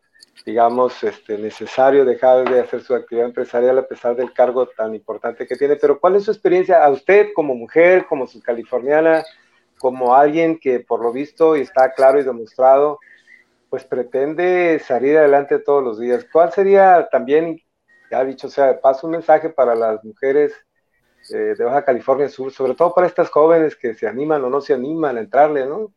[0.46, 5.46] digamos, este, necesario dejar de hacer su actividad empresarial a pesar del cargo tan importante
[5.46, 5.76] que tiene.
[5.76, 9.26] Pero ¿cuál es su experiencia a usted como mujer, como su californiana,
[9.78, 12.98] como alguien que por lo visto y está claro y demostrado,
[13.70, 16.26] pues pretende salir adelante todos los días?
[16.32, 17.62] ¿Cuál sería también,
[18.10, 20.54] ya dicho sea de paso, un mensaje para las mujeres
[21.34, 24.62] eh, de Baja California Sur, sobre todo para estas jóvenes que se animan o no
[24.62, 25.92] se animan a entrarle, ¿no?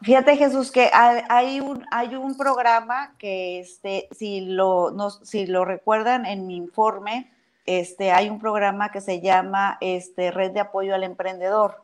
[0.00, 6.24] Fíjate Jesús que hay un, hay un programa que este, si lo, si lo recuerdan
[6.24, 7.32] en mi informe,
[7.66, 11.82] este, hay un programa que se llama este, Red de Apoyo al Emprendedor,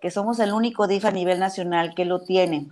[0.00, 2.66] que somos el único DIF a nivel nacional que lo tiene.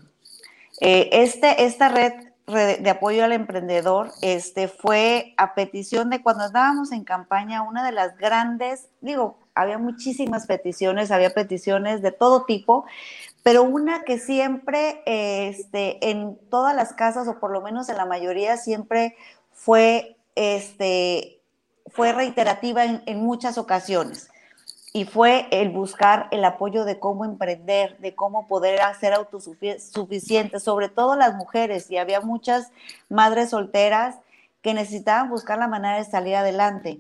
[0.81, 2.13] Eh, este, esta red,
[2.47, 7.91] de apoyo al emprendedor este, fue a petición de cuando estábamos en campaña, una de
[7.91, 12.85] las grandes, digo, había muchísimas peticiones, había peticiones de todo tipo,
[13.43, 18.07] pero una que siempre este, en todas las casas, o por lo menos en la
[18.07, 19.17] mayoría, siempre
[19.53, 21.41] fue este,
[21.87, 24.29] fue reiterativa en, muchas ocasiones
[24.97, 30.89] y fue el buscar el apoyo de cómo emprender, de cómo poder ser autosuficientes, sobre
[30.89, 32.73] todo las mujeres, y había muchas
[33.11, 34.17] madres solteras
[34.63, 36.99] que necesitaban buscar la manera de salir adelante.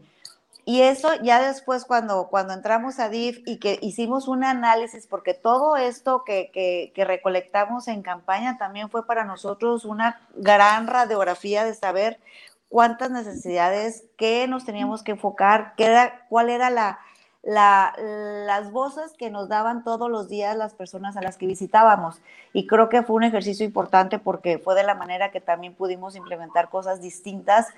[0.67, 5.33] Y eso ya después cuando, cuando entramos a DIF y que hicimos un análisis, porque
[5.33, 11.65] todo esto que, que, que recolectamos en campaña también fue para nosotros una gran radiografía
[11.65, 12.21] de saber
[12.69, 16.99] cuántas necesidades, qué nos teníamos que enfocar, qué era, cuál era la,
[17.47, 22.21] las voces que nos daban todos los días las personas a las que visitábamos.
[22.53, 26.17] Y creo que fue un ejercicio importante porque fue de la manera que también pudimos
[26.17, 27.69] implementar cosas distintas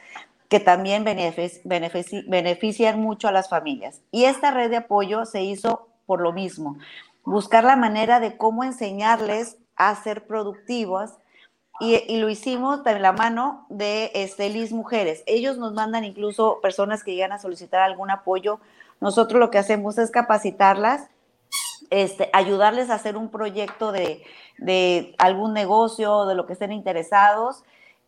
[0.48, 4.00] que también benefician mucho a las familias.
[4.10, 6.78] Y esta red de apoyo se hizo por lo mismo,
[7.22, 11.18] buscar la manera de cómo enseñarles a ser productivos,
[11.80, 15.22] y, lo hicimos de la mano de este, Mujeres.
[15.26, 18.58] Ellos nos mandan incluso personas que llegan a solicitar algún apoyo.
[19.00, 21.08] Nosotros lo que hacemos es capacitarlas,
[21.90, 24.24] este, ayudarles a hacer un proyecto de,
[25.18, 27.62] algún negocio, de lo que estén interesados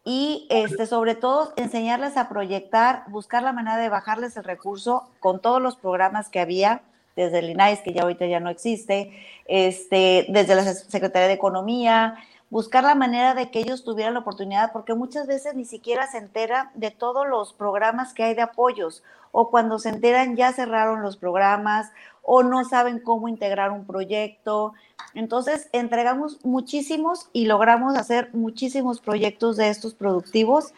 [0.05, 5.41] y este, sobre todo enseñarles a proyectar, buscar la manera de bajarles el recurso con
[5.41, 6.83] todos los programas que había,
[7.17, 9.13] desde el INAIS, que ya ahorita ya no existe,
[9.47, 12.17] este, desde la Secretaría de Economía,
[12.51, 16.19] buscar la manera de que ellos tuvieran la oportunidad, porque muchas veces ni siquiera se
[16.19, 21.03] entera de todos los programas que hay de apoyos, o cuando se enteran ya cerraron
[21.03, 21.91] los programas,
[22.23, 24.75] o no saben cómo integrar un proyecto.
[25.15, 30.75] Entonces, entregamos muchísimos y logramos hacer muchísimos proyectos de estos productivos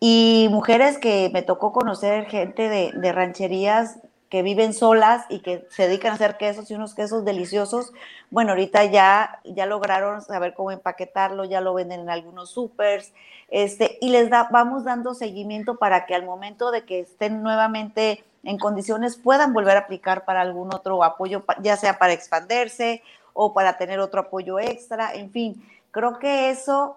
[0.00, 4.00] y mujeres que me tocó conocer, gente de, de rancherías
[4.32, 7.92] que viven solas y que se dedican a hacer quesos y unos quesos deliciosos,
[8.30, 13.12] bueno, ahorita ya, ya lograron saber cómo empaquetarlo, ya lo venden en algunos supers,
[13.50, 18.56] este, y les vamos dando seguimiento para que al momento de que estén nuevamente en
[18.56, 23.02] condiciones puedan volver a aplicar para algún otro apoyo, ya sea para expandirse
[23.34, 26.96] o para tener otro apoyo extra, en fin, creo que eso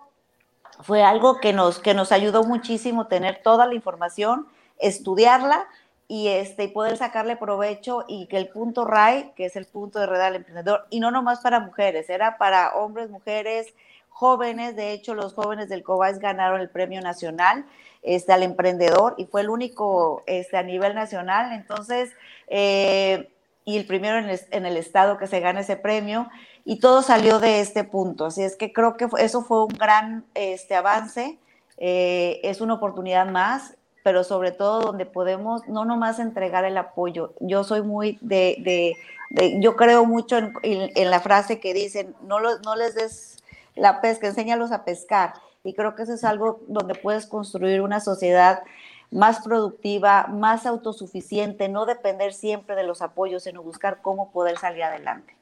[0.79, 4.47] fue algo que nos, que nos ayudó muchísimo tener toda la información,
[4.79, 5.67] estudiarla
[6.07, 10.05] y este poder sacarle provecho y que el punto RAI, que es el punto de
[10.05, 13.73] red al emprendedor, y no nomás para mujeres, era para hombres, mujeres,
[14.09, 17.65] jóvenes, de hecho los jóvenes del COBAS ganaron el premio nacional
[18.01, 22.13] este, al emprendedor y fue el único este, a nivel nacional, entonces,
[22.47, 23.29] eh,
[23.65, 26.29] y el primero en el, en el, estado que se gana ese premio,
[26.63, 30.23] y todo salió de este punto, así es que creo que eso fue un gran
[30.35, 31.39] este, avance,
[31.77, 37.33] eh, es una oportunidad más, pero sobre todo donde podemos no nomás entregar el apoyo.
[37.39, 38.95] Yo soy muy de,
[39.31, 44.01] de, yo creo mucho en, en, la frase que dicen, no, no les des la
[44.01, 45.33] pesca, enséñalos a pescar.
[45.63, 48.61] Y creo que eso es algo donde puedes construir una sociedad
[49.09, 54.83] más productiva, más autosuficiente, no depender siempre de los apoyos, sino buscar cómo poder salir
[54.83, 55.35] adelante.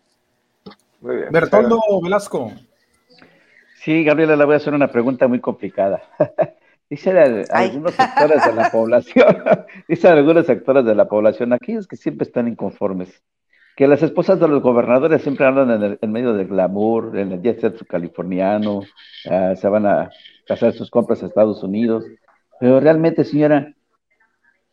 [1.01, 1.31] Muy bien.
[1.33, 2.53] Bertoldo Velasco.
[3.81, 6.01] Sí, Gabriela, le voy a hacer una pregunta muy complicada.
[6.89, 7.17] Dicen
[7.51, 9.43] algunos sectores de la población,
[9.87, 13.23] dicen algunos sectores de la población, aquellos que siempre están inconformes,
[13.75, 17.61] que las esposas de los gobernadores siempre hablan en, medio del glamour, en el jet
[17.61, 18.81] set californiano,
[19.29, 20.11] ah, se van a
[20.49, 22.05] hacer sus compras a Estados Unidos,
[22.59, 23.73] pero realmente, señora,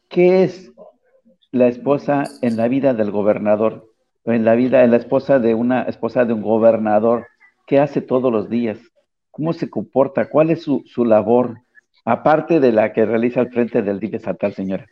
[0.09, 0.73] ¿qué es
[1.51, 3.91] la esposa en la vida del gobernador?
[4.25, 7.27] O en la vida, en la esposa de una esposa de un gobernador,
[7.67, 8.79] ¿qué hace todos los días?
[9.31, 10.29] ¿Cómo se comporta?
[10.29, 11.57] ¿Cuál es su, su labor?
[12.05, 14.87] Aparte de la que realiza al frente del DIF estatal, señora?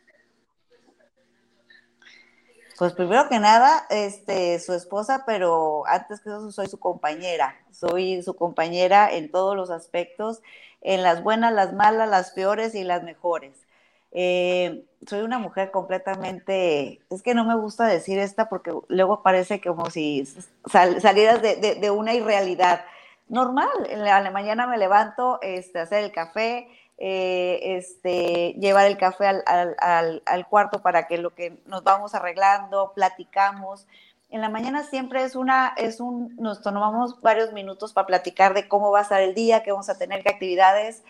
[2.78, 7.56] Pues primero que nada, este, su esposa, pero antes que eso soy su compañera.
[7.72, 10.42] Soy su compañera en todos los aspectos,
[10.80, 13.66] en las buenas, las malas, las peores y las mejores.
[14.12, 19.60] Eh, soy una mujer completamente, es que no me gusta decir esta porque luego parece
[19.60, 20.24] como si
[20.66, 22.84] salieras de, una irrealidad.
[23.28, 26.68] Normal, en la, mañana me levanto, este, hacer el café,
[26.98, 33.86] eh, este, llevar el café al, cuarto para que lo que nos vamos arreglando, platicamos.
[34.30, 38.68] en la mañana siempre es una, es un, nos tomamos varios minutos para platicar de
[38.68, 41.02] cómo va a estar el día, qué vamos a tener, qué actividades.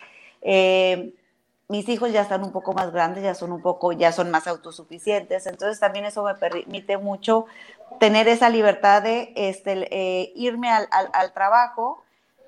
[0.43, 1.15] Eh,
[1.69, 4.47] mis hijos ya están un poco más grandes, ya son un poco, ya son más
[4.47, 7.47] autosuficientes, entonces también eso me permite mucho
[8.01, 12.03] tener esa libertad de este, eh, irme al, al, trabajo,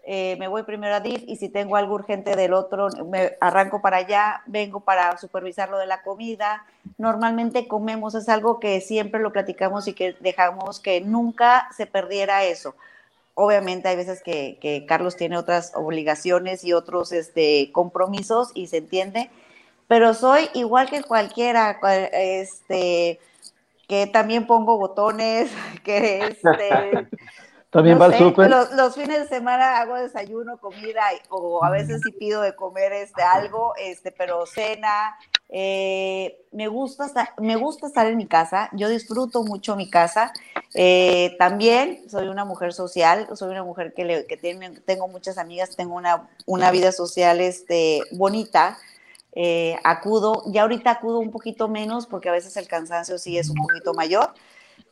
[0.05, 3.80] eh, me voy primero a DIF y si tengo algo urgente del otro, me arranco
[3.82, 6.64] para allá, vengo para supervisar lo de la comida.
[6.98, 12.44] Normalmente comemos, es algo que siempre lo platicamos y que dejamos que nunca se perdiera
[12.44, 12.74] eso.
[13.34, 18.78] Obviamente hay veces que, que Carlos tiene otras obligaciones y otros este, compromisos y se
[18.78, 19.30] entiende,
[19.86, 21.80] pero soy igual que cualquiera,
[22.12, 23.18] este,
[23.88, 25.51] que también pongo botones,
[25.84, 27.09] que este,
[27.71, 28.51] también va al súper.
[28.51, 33.23] Los, fines de semana hago desayuno, comida, o a veces sí pido de comer este,
[33.23, 35.16] algo, este, pero cena.
[35.49, 40.33] Eh, me, gusta estar, me gusta estar en mi casa, yo disfruto mucho mi casa.
[40.75, 45.39] Eh, también soy una mujer social, soy una mujer que, le, que tiene, tengo muchas
[45.39, 48.79] amigas, tengo una, una vida social este, bonita.
[49.33, 53.49] Eh, acudo, ya ahorita acudo un poquito menos porque a veces el cansancio sí es
[53.49, 54.35] un poquito mayor,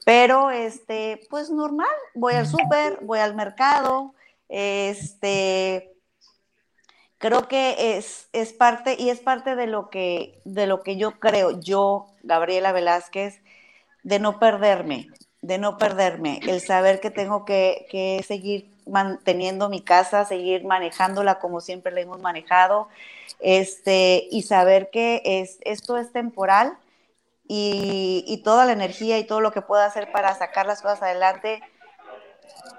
[0.08, 4.14] pero, este, pues normal, voy al súper, voy al mercado,
[4.48, 5.92] este,
[7.18, 11.20] creo que es, es parte, y es parte de lo, que, de lo que yo
[11.20, 13.42] creo, yo, Gabriela Velázquez,
[14.02, 15.08] de no perderme,
[15.42, 21.38] de no perderme, el saber que tengo que, que seguir manteniendo mi casa, seguir manejándola
[21.38, 22.88] como siempre la hemos manejado,
[23.40, 26.78] este, y saber que es, esto es temporal
[27.48, 31.62] y, toda la energía y todo lo que pueda hacer para sacar las cosas adelante,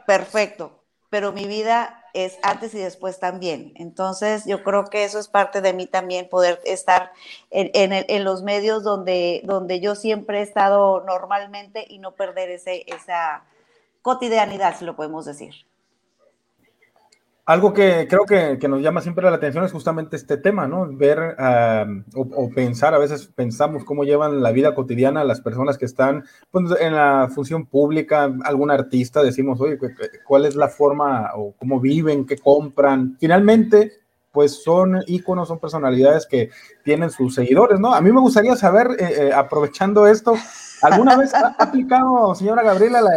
[0.05, 0.75] perfecto.
[1.09, 3.73] Pero mi vida es antes y después también.
[3.75, 7.11] Entonces, yo creo que eso es parte de mí también, poder estar
[7.49, 12.83] en, en, los medios donde, donde yo siempre he estado normalmente y no perder ese,
[12.87, 13.43] esa
[14.03, 15.65] cotidianidad, si lo podemos decir.
[17.49, 20.87] Algo que creo que, nos llama siempre la atención es justamente este tema, ¿no?
[20.95, 21.35] Ver
[22.13, 26.65] o, pensar, a veces pensamos cómo llevan la vida cotidiana las personas que están pues,
[26.79, 29.79] en la función pública, algún artista, decimos, oye,
[30.27, 33.17] ¿cuál es la forma o cómo viven, qué compran?
[33.19, 33.93] Finalmente,
[34.31, 36.51] pues son íconos, son personalidades que
[36.83, 37.95] tienen sus seguidores, ¿no?
[37.95, 40.35] A mí me gustaría saber, eh, eh, aprovechando esto,
[40.83, 43.09] ¿alguna vez ha aplicado, señora Gabriela, la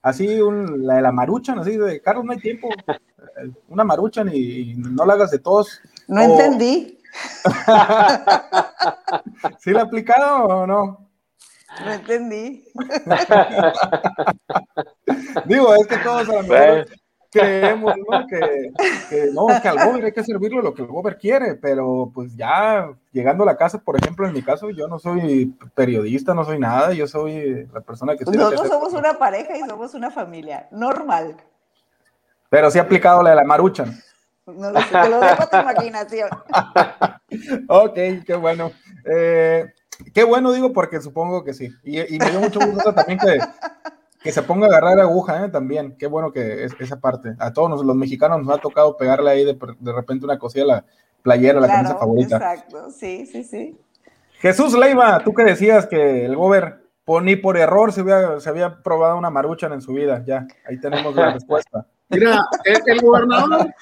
[0.00, 2.70] así un, la de la maruchan, así de, Carlos, no hay tiempo,
[3.68, 5.80] una maruchan y, no la hagas de todos?
[6.08, 6.98] No entendí.
[9.60, 11.08] ¿Sí la ha aplicado o no?
[11.84, 12.64] No entendí.
[15.46, 16.86] Digo, es que todos a lo mejor
[17.34, 18.26] creemos, ¿no?
[18.26, 22.36] Que, no, que al gober hay que servirle lo que el gober quiere, pero pues
[22.36, 26.44] ya llegando a la casa, por ejemplo, en mi caso, yo no soy periodista, no
[26.44, 28.24] soy nada, yo soy la persona que...
[28.24, 31.36] Nosotros somos una pareja y somos una familia, normal.
[32.54, 34.00] Pero sí aplicado la de la maruchan.
[34.46, 36.30] No lo sé, te lo dejo a tu imaginación.
[37.68, 37.94] ok,
[38.24, 38.70] qué bueno.
[39.04, 39.72] Eh,
[40.14, 41.68] qué bueno, digo, porque supongo que sí.
[41.82, 43.40] Y, y me dio mucho gusto también que,
[44.22, 45.48] que se ponga a agarrar aguja, ¿eh?
[45.48, 45.96] También.
[45.98, 47.34] Qué bueno que es esa parte.
[47.40, 50.68] A todos los mexicanos nos ha tocado pegarle ahí de, de repente una cosilla a
[50.68, 50.84] la
[51.22, 52.36] playera, la camisa favorita.
[52.36, 53.76] Exacto, sí, sí, sí.
[54.38, 56.83] Jesús Leiva, tú que decías que el gober
[57.22, 60.22] ni por error se había, se había probado una maruchan en su vida.
[60.26, 61.86] Ya, ahí tenemos la respuesta.
[62.08, 63.74] Mira, el, gobernador.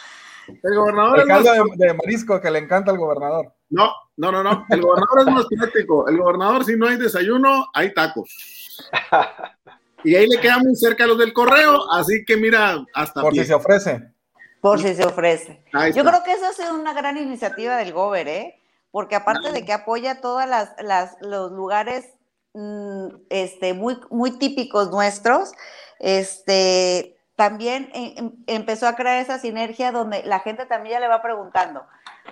[0.49, 1.21] El gobernador.
[1.21, 3.53] El caldo de, marisco que le encanta al gobernador.
[3.71, 4.67] No, no, no, no.
[4.69, 6.09] El gobernador es más práctico.
[6.09, 8.91] El gobernador, si no hay desayuno, hay tacos.
[10.05, 13.21] Y ahí le queda muy cerca a los del correo, así que mira, hasta.
[13.21, 14.13] Por si se ofrece.
[14.61, 15.65] Por si se ofrece.
[15.95, 18.61] Yo creo que eso ha sido una gran iniciativa del Gober, ¿eh?
[18.91, 20.75] Porque aparte de que apoya todos las,
[21.21, 22.07] los lugares
[23.31, 25.53] este, muy, muy típicos nuestros,
[25.99, 31.09] este, también eh, em, empezó a crear esa sinergia donde la gente también ya le
[31.09, 31.85] va preguntando.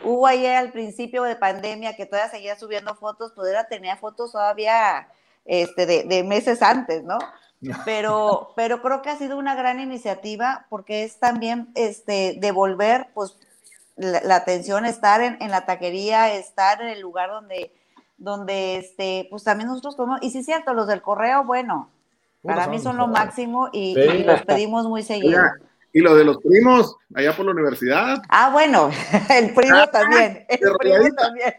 [0.05, 5.09] Hubo ahí al principio de pandemia que todavía seguía subiendo fotos, pues tenía fotos todavía
[5.45, 7.19] este, de, de meses antes, ¿no?
[7.85, 13.37] pero, pero creo que ha sido una gran iniciativa porque es también este, devolver pues,
[13.97, 17.73] la, atención, estar en, la taquería, estar en el lugar donde,
[18.21, 20.23] donde este, pues también nosotros comemos.
[20.23, 21.91] Y sí es cierto, los del correo, bueno,
[22.43, 23.95] para mí son lo máximo y,
[24.25, 25.43] los pedimos muy seguido.
[25.93, 28.23] Y lo de los primos, allá por la universidad.
[28.29, 28.91] Ah, bueno,
[29.31, 31.55] el primo ah, también, el primo también.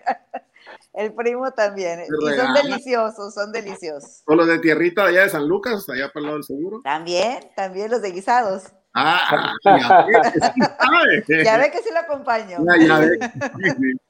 [0.93, 2.01] El primo también.
[2.01, 4.23] Y son deliciosos, son deliciosos.
[4.25, 6.81] O los de tierrita allá de San Lucas, allá para el lado del seguro.
[6.83, 8.63] También, también los de guisados.
[8.93, 12.57] Ah, ya ve que sí, ya ve que sí lo acompaño.
[12.85, 13.19] Ya, ve.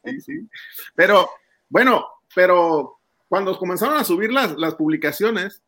[0.05, 0.49] Sí, sí,
[0.95, 1.29] Pero,
[1.69, 5.61] bueno, pero cuando comenzaron a subir las, las publicaciones,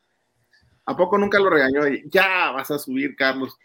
[0.86, 1.82] ¿A poco nunca lo regañó?
[2.06, 3.58] ya vas a subir, Carlos.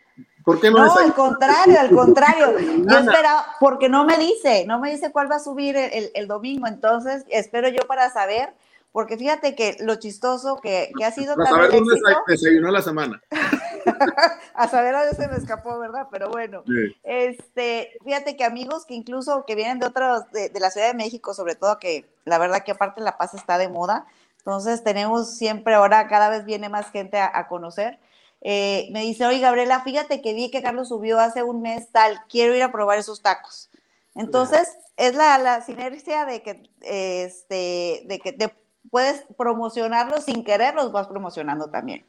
[0.44, 0.86] ¿Por qué no?
[0.86, 2.58] No, al contrario, al contrario.
[2.58, 6.66] Yo esperaba, porque no me dice, no me dice cuál va a subir el, domingo,
[6.66, 8.54] entonces espero yo para saber,
[8.92, 13.22] porque fíjate que lo chistoso que, ha sido a saber dónde desayunó la semana.
[14.54, 16.08] a saber a dónde se me escapó, ¿verdad?
[16.10, 16.62] Pero bueno,
[17.02, 21.34] este, fíjate que amigos que incluso que vienen de otros, de, la Ciudad de México,
[21.34, 24.06] sobre todo que la verdad que aparte La Paz está de moda,
[24.38, 27.98] entonces tenemos siempre ahora, cada vez viene más gente a conocer
[28.40, 32.20] eh, me dice, oye Gabriela, fíjate que vi que Carlos subió hace un mes tal,
[32.28, 33.70] quiero ir a probar esos tacos.
[34.14, 38.32] Entonces, es la, la sinergia de que, este, de que
[38.90, 42.04] puedes promocionarlos sin querer, los vas promocionando también.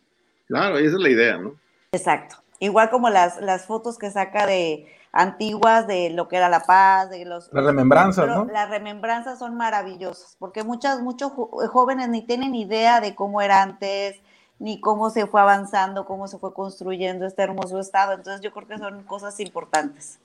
[0.47, 1.53] Claro, y esa es la idea, ¿no?
[1.91, 2.37] Exacto.
[2.59, 7.09] Igual como las, las fotos que saca de antiguas de lo que era La Paz,
[7.09, 7.51] de los...
[7.53, 8.45] Las remembranzas, ¿no?
[8.45, 11.31] Las remembranzas son maravillosas, porque muchas, muchos
[11.69, 14.19] jóvenes ni tienen idea de cómo era antes,
[14.59, 18.13] ni cómo se fue avanzando, cómo se fue construyendo este hermoso estado.
[18.13, 20.19] Entonces yo creo que son cosas importantes.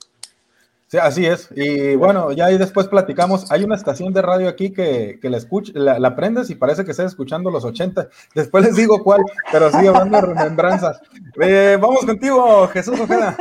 [0.87, 1.49] Sí, así es.
[1.55, 3.51] Y bueno, ya ahí después platicamos.
[3.51, 6.85] Hay una estación de radio aquí que, que la, escuch, la, la, prendes y parece
[6.85, 8.07] que estás escuchando los 80.
[8.35, 9.21] Después les digo cuál,
[9.51, 11.01] pero sí, hablando de remembranzas.
[11.41, 13.35] Eh, vamos contigo, Jesús Ojeda.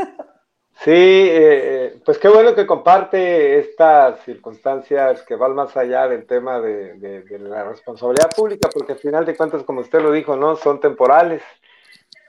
[0.84, 6.60] Sí, eh, pues qué bueno que comparte estas circunstancias que van más allá del tema
[6.60, 10.56] de, la responsabilidad pública, porque al final de cuentas, como usted lo dijo, ¿no?
[10.56, 11.42] Son temporales.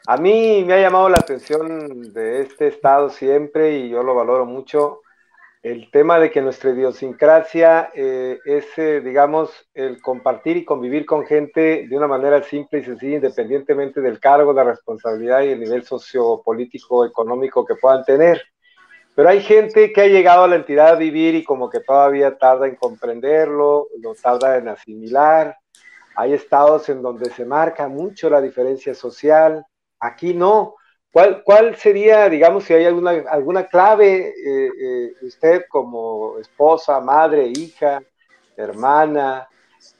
[0.07, 4.45] A mí me ha llamado la atención de este estado siempre y yo lo valoro
[4.45, 5.01] mucho
[5.65, 11.25] el tema de que nuestra idiosincrasia eh, es, eh, digamos, el compartir y convivir con
[11.25, 15.83] gente de una manera simple y sencilla, independientemente del cargo, la responsabilidad y el nivel
[15.83, 18.43] sociopolítico, económico que puedan tener.
[19.15, 22.37] Pero hay gente que ha llegado a la entidad a vivir y como que todavía
[22.37, 25.57] tarda en comprenderlo, lo tarda en asimilar.
[26.15, 29.65] Hay estados en donde se marca mucho la diferencia social.
[29.99, 30.75] Aquí no.
[31.45, 38.03] ¿Cuál, sería, digamos, si hay alguna, alguna clave, eh, eh, usted como esposa, madre, hija,
[38.57, 39.47] hermana,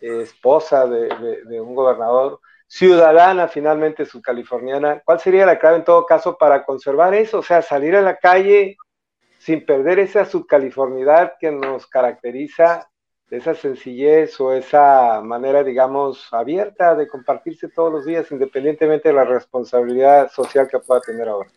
[0.02, 6.66] esposa de, un gobernador, ciudadana finalmente subcaliforniana, ¿cuál sería la clave en todo caso para
[6.66, 7.40] conservar eso?
[7.40, 8.76] O sea, salir a la calle
[9.38, 12.90] sin perder esa subcalifornidad que nos caracteriza
[13.32, 19.24] esa sencillez o esa manera, digamos, abierta de compartirse todos los días, independientemente de la
[19.24, 21.50] responsabilidad social que pueda tener ahora?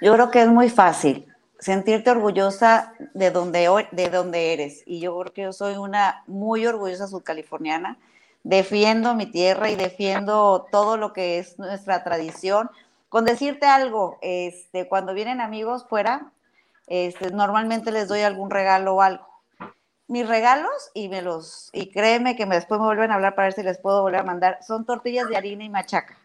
[0.00, 1.26] Yo creo que es muy fácil
[1.58, 4.82] sentirte orgullosa de donde, de donde eres.
[4.86, 7.98] Y yo creo que yo soy una muy orgullosa subcaliforniana.
[8.44, 12.70] Defiendo mi tierra y defiendo todo lo que es nuestra tradición.
[13.08, 16.30] Con decirte algo, este, cuando vienen amigos fuera,
[16.86, 19.35] este, normalmente les doy algún regalo o algo
[20.08, 23.46] mis regalos y me los, y créeme que me, después me vuelven a hablar para
[23.46, 26.16] ver si les puedo volver a mandar, son tortillas de harina y machaca.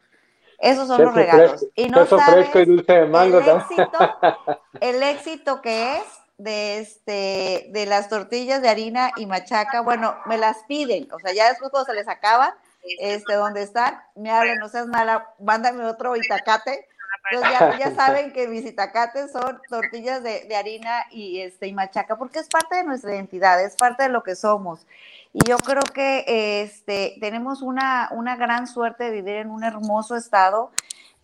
[0.59, 1.65] Esos son los regalos.
[1.75, 3.99] y no fresco y dulce de mango, el éxito,
[4.79, 6.03] el éxito que es
[6.37, 11.33] de este de las tortillas de harina y machaca, bueno, me las piden, o sea,
[11.33, 12.53] ya después cuando se les acaban,
[12.99, 16.87] este, donde están, me hablan, no seas mala, mándame otro itacate,
[17.29, 22.39] entonces ya, saben que mis itacates son tortillas de, harina y, este, y machaca, porque
[22.39, 24.85] es parte de nuestra identidad, es parte de lo que somos.
[25.33, 26.25] Y yo creo que
[26.63, 30.71] este, tenemos una, una gran suerte de vivir en un hermoso estado,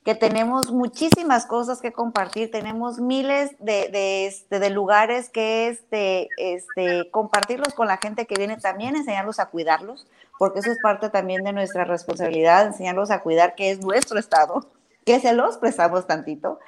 [0.05, 6.29] que tenemos muchísimas cosas que compartir, tenemos miles de, de, este, de lugares que este,
[6.37, 10.07] este, compartirlos con la gente que viene también, enseñarlos a cuidarlos,
[10.39, 14.65] porque eso es parte también de nuestra responsabilidad, enseñarlos a cuidar, que es nuestro estado
[15.07, 16.59] que se los prestamos tantito,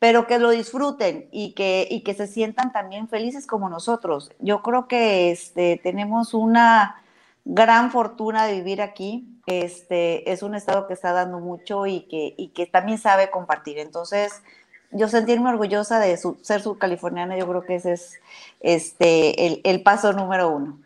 [0.00, 4.32] pero que lo disfruten y que, y que se sientan también felices como nosotros.
[4.40, 7.00] Yo creo que este, tenemos una
[7.44, 9.28] gran fortuna de vivir aquí.
[9.46, 13.78] Este, es un estado que está dando mucho y que, y que también sabe compartir.
[13.78, 14.42] Entonces,
[14.90, 18.20] yo sentirme orgullosa de ser subcaliforniana, yo creo que ese es
[18.58, 20.80] este, el, el paso número uno.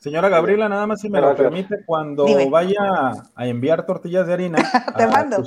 [0.00, 4.56] Señora Gabriela, nada más si me lo permite, cuando vaya a enviar tortillas de harina
[4.96, 5.44] Te mando.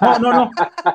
[0.00, 0.50] No, no, no,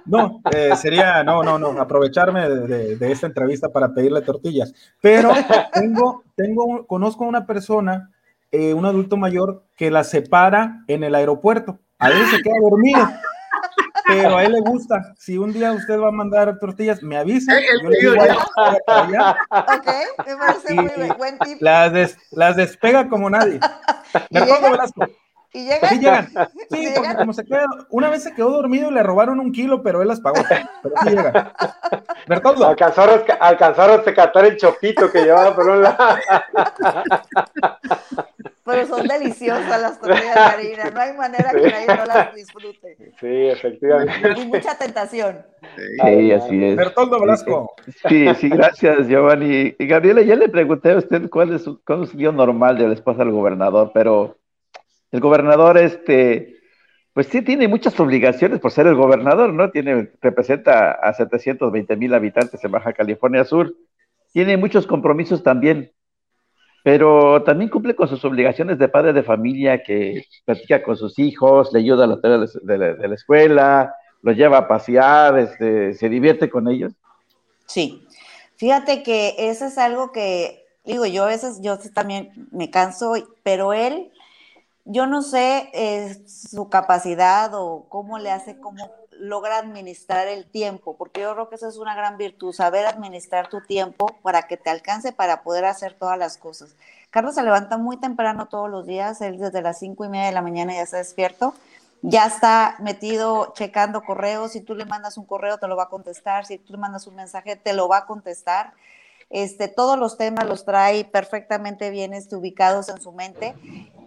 [0.06, 4.74] no, eh, sería, no, no, no, aprovecharme de, esta entrevista para pedirle tortillas.
[5.02, 5.32] Pero
[5.72, 8.10] tengo, tengo, conozco a una persona,
[8.52, 11.78] eh, un adulto mayor, que la separa en el aeropuerto.
[12.00, 13.08] A veces se queda dormido
[14.10, 15.14] pero a él le gusta.
[15.18, 17.54] Si un día usted va a mandar tortillas, me avisa.
[17.84, 19.88] Yo le digo, ok,
[20.26, 21.62] me parece muy buen tip.
[21.62, 23.60] Las, las despega como nadie.
[24.30, 25.06] Velasco.
[25.54, 25.90] ¿Y llegan?
[25.90, 26.28] Sí, llegan.
[26.70, 29.82] Sí, porque como se queda, una vez se quedó dormido y le robaron un kilo,
[29.82, 30.44] pero él las pagó.
[30.48, 31.52] Pero sí llegan.
[32.28, 32.68] Bertoldo.
[32.68, 35.98] Alcanzó a, alcanzó a rescatar el chopito que llevaba por un lado.
[38.70, 40.90] Pero son deliciosas las tortillas de harina.
[40.92, 42.96] No hay manera que nadie no las disfrute.
[43.20, 44.14] Sí, efectivamente.
[44.38, 45.46] Y mucha tentación.
[46.04, 46.76] Sí, así es.
[46.76, 47.76] Bertoldo Velasco.
[48.08, 49.76] Sí, sí, gracias, Giovanni.
[49.78, 52.78] Y Gabriela, ya le pregunté a usted cuál es su, cuál es su día normal
[52.78, 54.38] de la esposa del gobernador, pero
[55.12, 56.60] el gobernador, este,
[57.14, 59.72] pues sí tiene muchas obligaciones por ser el gobernador, ¿no?
[59.72, 63.76] Tiene, representa a 720 mil habitantes en Baja California Sur.
[64.32, 65.92] Tiene muchos compromisos también,
[66.90, 71.72] pero también cumple con sus obligaciones de padre de familia que platica con sus hijos,
[71.72, 76.10] le ayuda a los de, la- de la escuela, los lleva a pasear, este, se
[76.10, 76.92] divierte con ellos.
[77.68, 78.08] Sí.
[78.56, 83.14] Fíjate que eso es algo que, digo, yo a veces, yo también me canso,
[83.44, 84.12] pero él,
[84.84, 90.96] yo no sé eh, su capacidad o cómo le hace, cómo logra administrar el tiempo,
[90.98, 94.58] porque yo creo que eso es una gran virtud, saber administrar tu tiempo para que
[94.58, 96.76] te alcance para poder hacer todas las cosas.
[97.12, 100.32] Carlos se levanta muy temprano todos los días, él desde las cinco y media de
[100.32, 101.54] la mañana ya está despierto,
[102.02, 105.90] ya está metido checando correos, si tú le mandas un correo te lo va a
[105.90, 108.74] contestar, si tú le mandas un mensaje te lo va a contestar.
[109.30, 113.56] Este, todos los temas los trae perfectamente bien este, ubicados en su mente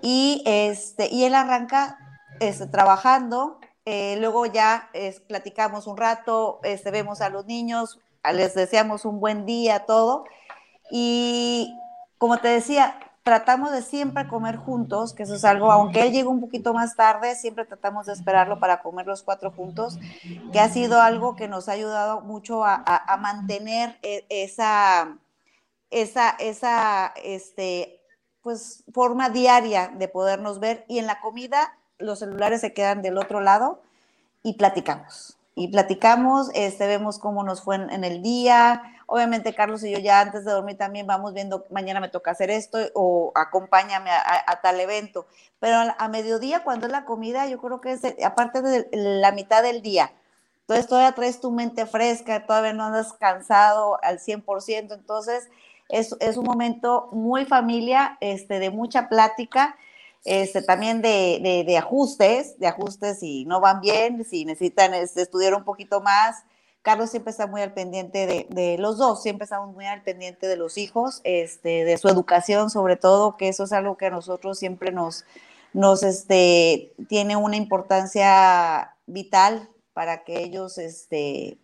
[0.00, 1.96] y, este, y él arranca
[2.40, 4.90] este, trabajando, eh, luego ya
[5.28, 7.98] platicamos un rato, este, vemos a los niños,
[8.32, 10.24] les deseamos un buen día, todo.
[10.90, 11.74] Y
[12.18, 16.28] como te decía, tratamos de siempre comer juntos, que eso es algo, aunque él llega
[16.28, 19.98] un poquito más tarde, siempre tratamos de esperarlo para comer los cuatro juntos,
[20.52, 25.18] que ha sido algo que nos ha ayudado mucho a, a- a mantener e- esa,
[25.90, 28.00] esa, esa, este,
[28.42, 30.84] pues, forma diaria de podernos ver.
[30.88, 33.80] Y en la comida, los celulares se quedan del otro lado
[34.42, 35.36] y platicamos.
[35.54, 38.82] Y platicamos, este, vemos cómo nos fue en, el día.
[39.06, 42.50] Obviamente, Carlos y yo ya antes de dormir también vamos viendo, mañana me toca hacer
[42.50, 45.26] esto o acompáñame a, a- a tal evento.
[45.60, 49.62] Pero a, mediodía, cuando es la comida, yo creo que es aparte de la mitad
[49.62, 50.12] del día.
[50.62, 54.94] Entonces todavía traes tu mente fresca, todavía no andas cansado al 100%.
[54.94, 55.50] Entonces
[55.90, 59.76] es, es un momento muy familia, este, de mucha plática
[60.24, 65.64] este, también de, ajustes, de ajustes si no van bien, si necesitan este, estudiar un
[65.64, 66.44] poquito más.
[66.82, 70.56] Carlos siempre está muy al pendiente de, los dos, siempre estamos muy al pendiente de
[70.56, 74.58] los hijos, este, de su educación sobre todo, que eso es algo que a nosotros
[74.58, 75.24] siempre nos,
[76.02, 80.74] este, tiene una importancia vital para que ellos,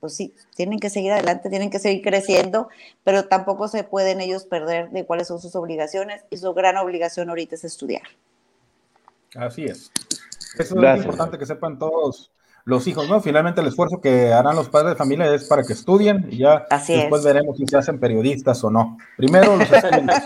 [0.01, 2.69] pues sí, tienen que seguir adelante, tienen que seguir creciendo,
[3.03, 7.29] pero tampoco se pueden ellos perder de cuáles son sus obligaciones y su gran obligación
[7.29, 8.03] ahorita es estudiar.
[9.37, 9.91] Así es.
[10.59, 11.01] Eso Gracias.
[11.01, 12.33] es importante que sepan todos
[12.65, 13.21] los hijos, ¿no?
[13.21, 16.67] Finalmente el esfuerzo que harán los padres de familia es para que estudien y ya
[16.71, 17.25] Así después es.
[17.27, 18.99] veremos si se hacen periodistas o no.
[19.17, 20.23] Primero los estudios.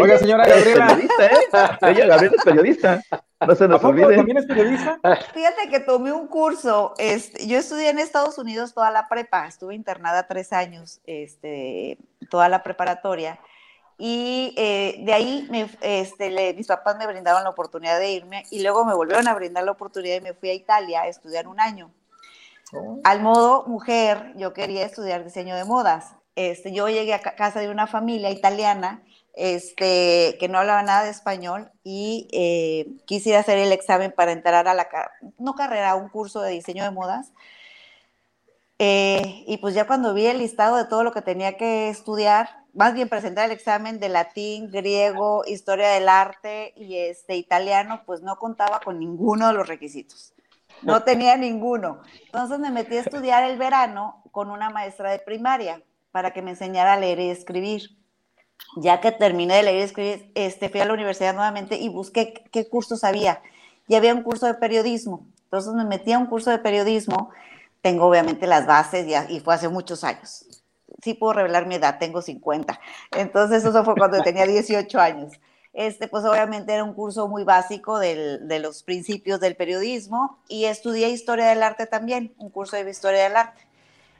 [0.00, 0.86] Oiga, señora Ella es Gabriela.
[0.88, 1.90] periodista, ¿eh?
[1.92, 3.02] Ella, Gabriela, es periodista.
[3.46, 4.16] No se ¿A nos olvide.
[4.16, 4.98] también es periodista?
[5.34, 9.74] Fíjate que tomé un curso, este, yo estudié en Estados Unidos toda la prepa, estuve
[9.74, 11.98] internada tres años, este,
[12.30, 13.38] toda la preparatoria,
[14.06, 18.42] y eh, de ahí me, este, le- mis papás me brindaron la oportunidad de irme
[18.50, 21.48] y luego me volvieron a brindar la oportunidad y me fui a Italia a estudiar
[21.48, 21.90] un año.
[22.74, 26.12] Oh, Al modo mujer, yo quería estudiar diseño de modas.
[26.36, 29.02] Este, yo llegué a ca- casa de una familia italiana
[29.32, 34.12] este, que no hablaba nada de español y eh, quise ir a hacer el examen
[34.12, 34.86] para entrar a la,
[35.38, 37.32] no carrera, a un curso de diseño de modas.
[38.78, 42.63] Eh, y pues ya cuando vi el listado de todo lo que tenía que estudiar,
[42.74, 48.22] más bien presentar el examen de latín, griego, historia del arte y este italiano, pues
[48.22, 50.34] no contaba con ninguno de los requisitos.
[50.82, 52.02] No tenía ninguno.
[52.26, 56.50] Entonces me metí a estudiar el verano con una maestra de primaria para que me
[56.52, 57.90] enseñara a leer y escribir.
[58.76, 62.34] Ya que terminé de leer y escribir, este, fui a la universidad nuevamente y busqué
[62.52, 63.42] qué- cursos había.
[63.88, 65.26] Y había un curso de periodismo.
[65.44, 67.30] Entonces me metí a un curso de periodismo.
[67.82, 70.63] Tengo obviamente las bases ya, y fue hace muchos años.
[71.02, 72.78] Sí puedo revelar mi edad, tengo 50.
[73.16, 75.32] Entonces eso fue cuando tenía 18 años.
[75.72, 80.66] Este, pues obviamente era un curso muy básico del- de los principios del periodismo y
[80.66, 83.60] estudié historia del arte también, un curso de historia del arte.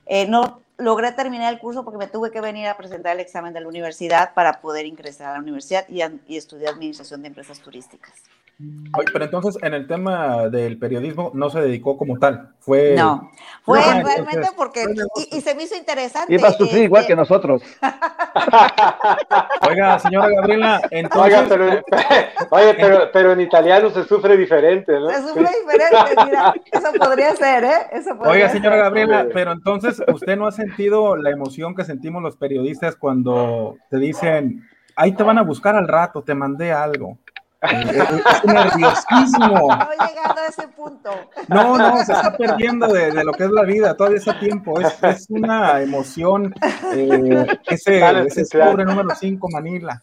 [0.07, 3.53] Eh, no logré terminar el curso porque me tuve que venir a presentar el examen
[3.55, 7.61] de la universidad para poder ingresar a la universidad y, y estudiar administración de empresas
[7.61, 8.13] turísticas.
[8.61, 12.55] Oye, pero entonces en el tema del periodismo no se dedicó como tal.
[12.61, 12.95] Fue.
[12.97, 13.31] No,
[13.65, 14.85] fue No, realmente entonces, porque,
[15.17, 16.33] y, y se me hizo interesante.
[16.33, 17.63] Iba a sufrir igual este, que nosotros.
[19.69, 21.35] Oiga, señora Gabriela, entonces.
[21.35, 21.67] Oiga, pero,
[22.51, 25.11] oye, pero, pero en italiano se sufre diferente, ¿no?
[25.11, 27.79] Se sufre diferente, mira, eso podría ser, ¿eh?
[27.91, 28.59] Eso podría Oiga, ser.
[28.59, 33.77] señora Gabriela, pero entonces usted no ha sentido la emoción que sentimos los periodistas cuando
[33.91, 34.63] te dicen
[34.97, 37.19] ahí te van a buscar al rato, te mandé algo.
[37.65, 39.69] Es nerviosísimo.
[39.69, 41.11] No he llegado a ese punto.
[41.49, 44.81] No, no, se está perdiendo de, lo que es la vida, todavía está tiempo.
[44.81, 46.55] Es, es una emoción
[46.95, 50.03] eh, ese, ese pobre número 5, Manila.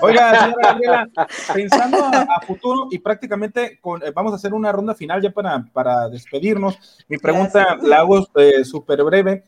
[0.00, 1.08] Oiga, señora Gabriela,
[1.54, 5.64] pensando a, futuro y prácticamente con, eh, vamos a hacer una ronda final ya para,
[5.72, 7.04] para despedirnos.
[7.08, 9.44] Mi pregunta la hago eh, súper breve.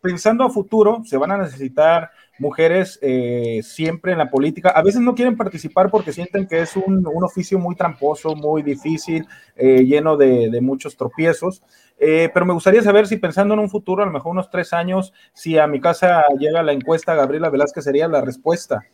[0.00, 2.10] pensando a futuro, se van a necesitar
[2.40, 4.70] mujeres eh, siempre en la política.
[4.70, 9.26] A veces no quieren participar porque sienten que es un, oficio muy tramposo, muy difícil,
[9.56, 11.62] eh, lleno de, muchos tropiezos.
[11.98, 14.72] Eh, pero me gustaría saber si pensando en un futuro, a lo mejor unos tres
[14.72, 18.84] años, si a mi casa llega la encuesta, Gabriela Velázquez sería la respuesta.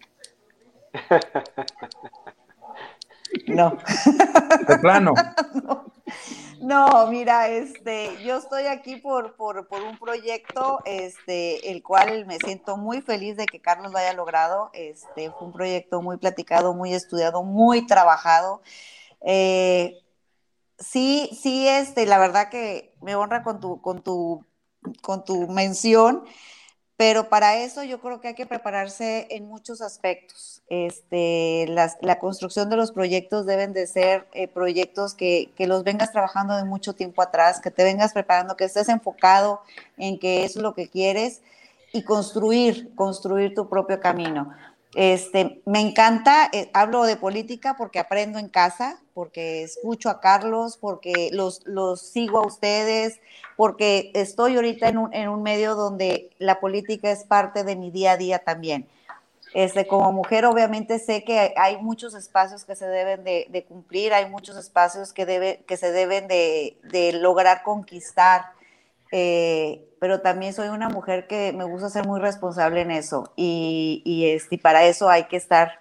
[3.49, 3.77] No.
[4.67, 5.13] De plano.
[5.67, 5.93] No,
[7.11, 12.77] mira, este, yo estoy aquí por, por, por, un proyecto, este, el cual me siento
[12.77, 14.71] muy feliz de que Carlos lo haya logrado.
[14.73, 18.63] Este, fue un proyecto muy platicado, muy estudiado, muy trabajado.
[19.23, 19.99] Eh,
[20.79, 24.45] sí, sí, este, la verdad que me honra con tu, con tu,
[25.03, 26.25] con tu mención
[26.97, 30.63] pero para eso yo creo que hay que prepararse en muchos aspectos.
[30.69, 36.11] Este, la construcción de los proyectos deben de ser eh, proyectos que, que, los vengas
[36.11, 39.61] trabajando de mucho tiempo atrás, que te vengas preparando, que estés enfocado
[39.99, 41.43] en qué es lo que quieres
[41.93, 44.53] y construir, construir tu propio camino.
[44.97, 50.79] Este, me encanta, eh, hablo de política porque aprendo en casa, porque escucho a Carlos,
[50.81, 53.21] porque los, los sigo a ustedes,
[53.57, 57.91] porque estoy ahorita en un, en un, medio donde la política es parte de mi
[57.91, 58.89] día a día también.
[59.53, 64.31] Este, como mujer obviamente sé que hay muchos espacios que se deben de, cumplir, hay
[64.31, 68.56] muchos espacios que, debe, que se deben de, de lograr conquistar
[69.13, 74.03] eh, pero también soy una mujer que me gusta ser muy responsable en eso y,
[74.05, 75.81] y, este, y para eso hay que estar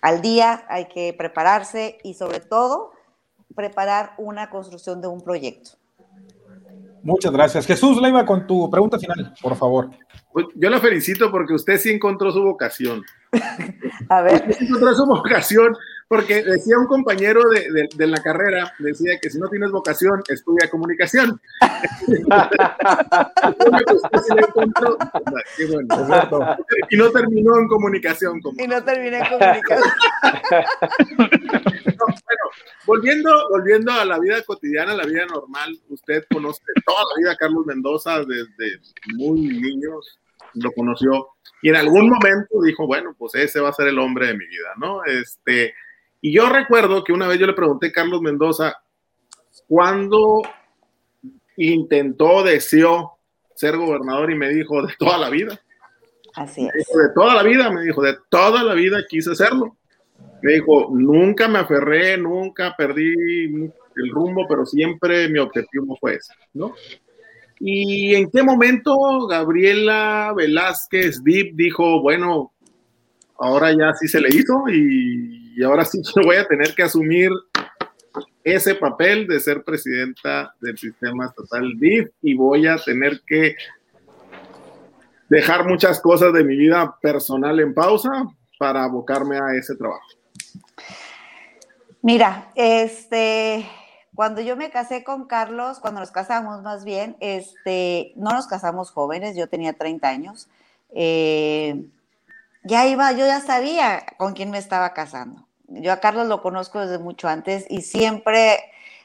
[0.00, 2.92] al día, hay que prepararse y sobre todo
[3.54, 5.70] preparar una construcción de un proyecto.
[7.02, 7.66] Muchas gracias.
[7.66, 9.90] Jesús Leiva, con tu pregunta final, por favor.
[10.32, 13.04] Pues, yo la felicito porque usted sí encontró su vocación.
[14.08, 14.44] A ver.
[14.48, 15.76] Usted encontró su vocación
[16.08, 20.70] porque decía un compañero de, de, la carrera, decía que si no tienes vocación, estudia
[20.70, 21.40] comunicación.
[26.90, 28.40] y no terminó en comunicación.
[28.40, 28.62] Como...
[28.62, 29.90] Y no terminé en comunicación.
[31.98, 32.44] bueno,
[32.86, 37.36] volviendo, volviendo a la vida cotidiana, la vida normal, usted conoce toda la vida a
[37.36, 38.78] Carlos Mendoza desde
[39.16, 40.20] muy niños,
[40.54, 41.30] lo conoció
[41.62, 44.46] y en algún momento dijo, bueno, pues ese va a ser el hombre de mi
[44.46, 45.04] vida, ¿no?
[45.04, 45.74] Este,
[46.20, 48.76] y yo recuerdo que una vez yo le pregunté a Carlos Mendoza,
[49.68, 50.42] ¿cuándo
[51.56, 53.12] intentó, deseó
[53.54, 54.30] ser gobernador?
[54.30, 55.60] Y me dijo, de toda la vida.
[56.34, 56.86] Así es.
[56.86, 59.76] de toda la vida, me dijo, de toda la vida quise hacerlo.
[60.42, 66.34] Me dijo, nunca me aferré, nunca perdí el rumbo, pero siempre mi objetivo fue ese,
[66.52, 66.74] ¿no?
[67.58, 72.52] ¿Y en qué momento Gabriela Velázquez Deep dijo, bueno,
[73.38, 77.30] ahora ya sí se le hizo y, ahora sí yo voy a tener que asumir
[78.44, 83.56] ese papel de ser presidenta del sistema estatal DIF y voy a tener que
[85.28, 88.10] dejar muchas cosas de mi vida personal en pausa
[88.58, 90.06] para abocarme a ese trabajo.
[92.02, 93.66] Mira, este,
[94.14, 98.92] cuando yo me casé con Carlos, cuando nos casamos más bien, este, no nos casamos
[98.92, 100.48] jóvenes, yo tenía 30 años.
[100.94, 101.88] Eh,
[102.62, 105.45] ya iba, yo ya sabía con quién me estaba casando.
[105.68, 108.58] Yo a Carlos lo conozco desde mucho antes y siempre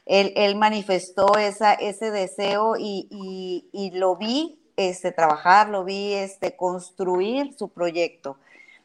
[0.05, 7.69] él, manifestó esa, ese deseo y, lo vi este, trabajar, lo vi este, construir su
[7.69, 8.37] proyecto.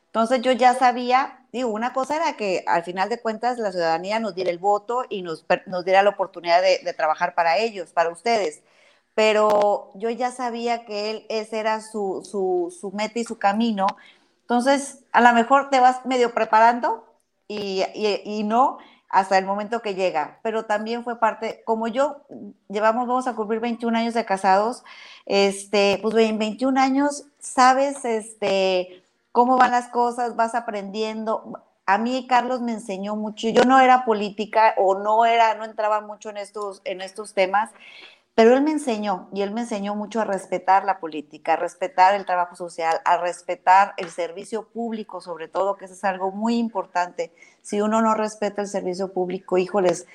[0.06, 4.18] Entonces yo ya sabía, digo, una cosa era que al final de cuentas la ciudadanía
[4.18, 7.92] nos diera el voto y nos, nos diera la oportunidad de, de, trabajar para ellos,
[7.92, 8.62] para ustedes.
[9.14, 13.86] Pero yo ya sabía que él, ese era su, su, su meta y su camino
[14.46, 17.04] entonces, a lo mejor te vas medio preparando
[17.48, 17.84] y,
[18.24, 18.78] y, no
[19.08, 22.22] hasta el momento que llega, pero también fue parte, como yo,
[22.68, 24.84] llevamos, vamos a cumplir 21 años de casados,
[25.26, 31.62] este, pues en 21 años sabes, este, cómo van las cosas, vas aprendiendo.
[31.86, 36.00] A mí Carlos me enseñó mucho, yo no era política o no era, no entraba
[36.00, 37.70] mucho en estos, en estos temas,
[38.36, 42.14] pero él me enseñó, y él me enseñó mucho a respetar la política, a respetar
[42.14, 46.58] el trabajo social, a respetar el servicio público, sobre todo, que eso es algo muy
[46.58, 47.32] importante.
[47.62, 50.06] Si uno no respeta el servicio público, híjoles,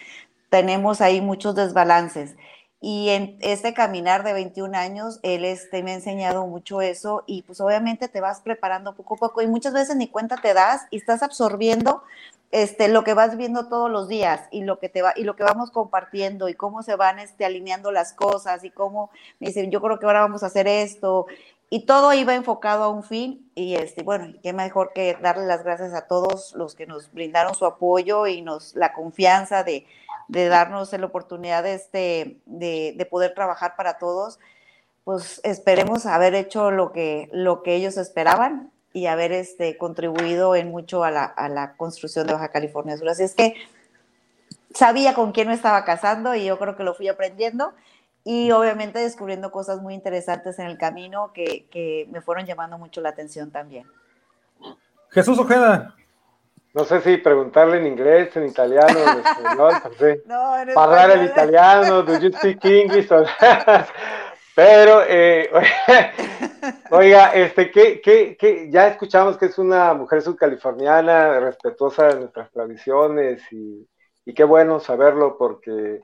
[0.50, 2.36] tenemos ahí muchos desbalances.
[2.84, 7.44] y en este caminar de 21 años, él este, me ha enseñado mucho eso y
[7.44, 10.88] pues obviamente te vas preparando poco a poco y muchas veces ni cuenta te das
[10.92, 12.04] y estás absorbiendo
[12.52, 15.36] este, lo que vas viendo todos los días y lo que te va y lo
[15.36, 19.72] que vamos compartiendo y cómo se van este, alineando las cosas y cómo me dicen
[19.72, 21.28] yo creo que ahora vamos a hacer esto
[21.70, 25.64] y todo iba enfocado a un fin y este bueno qué mejor que darle las
[25.64, 29.86] gracias a todos los que nos brindaron su apoyo y nos la confianza de,
[30.32, 34.40] de darnos la oportunidad de, este, de, de, poder trabajar para todos,
[35.04, 40.70] pues esperemos haber hecho lo que, lo que ellos esperaban y haber este, contribuido en
[40.70, 43.10] mucho a la, a la construcción de Baja California Sur.
[43.10, 43.56] Así es que
[44.74, 47.74] sabía con quién me estaba casando y yo creo que lo fui aprendiendo
[48.24, 53.02] y obviamente descubriendo cosas muy interesantes en el camino que, que me fueron llamando mucho
[53.02, 53.88] la atención también.
[55.10, 55.96] Jesús Ojeda,
[56.74, 60.24] no sé si preguntarle en inglés, en italiano, en español, no sé.
[60.26, 63.10] No, Hablar el italiano, do you speak English?
[64.56, 65.50] Pero, eh,
[66.92, 68.70] oiga, este, ¿qué, qué, qué?
[68.70, 73.88] ya escuchamos que es una mujer subcaliforniana, respetuosa de nuestras tradiciones y,
[74.26, 76.02] y qué bueno saberlo porque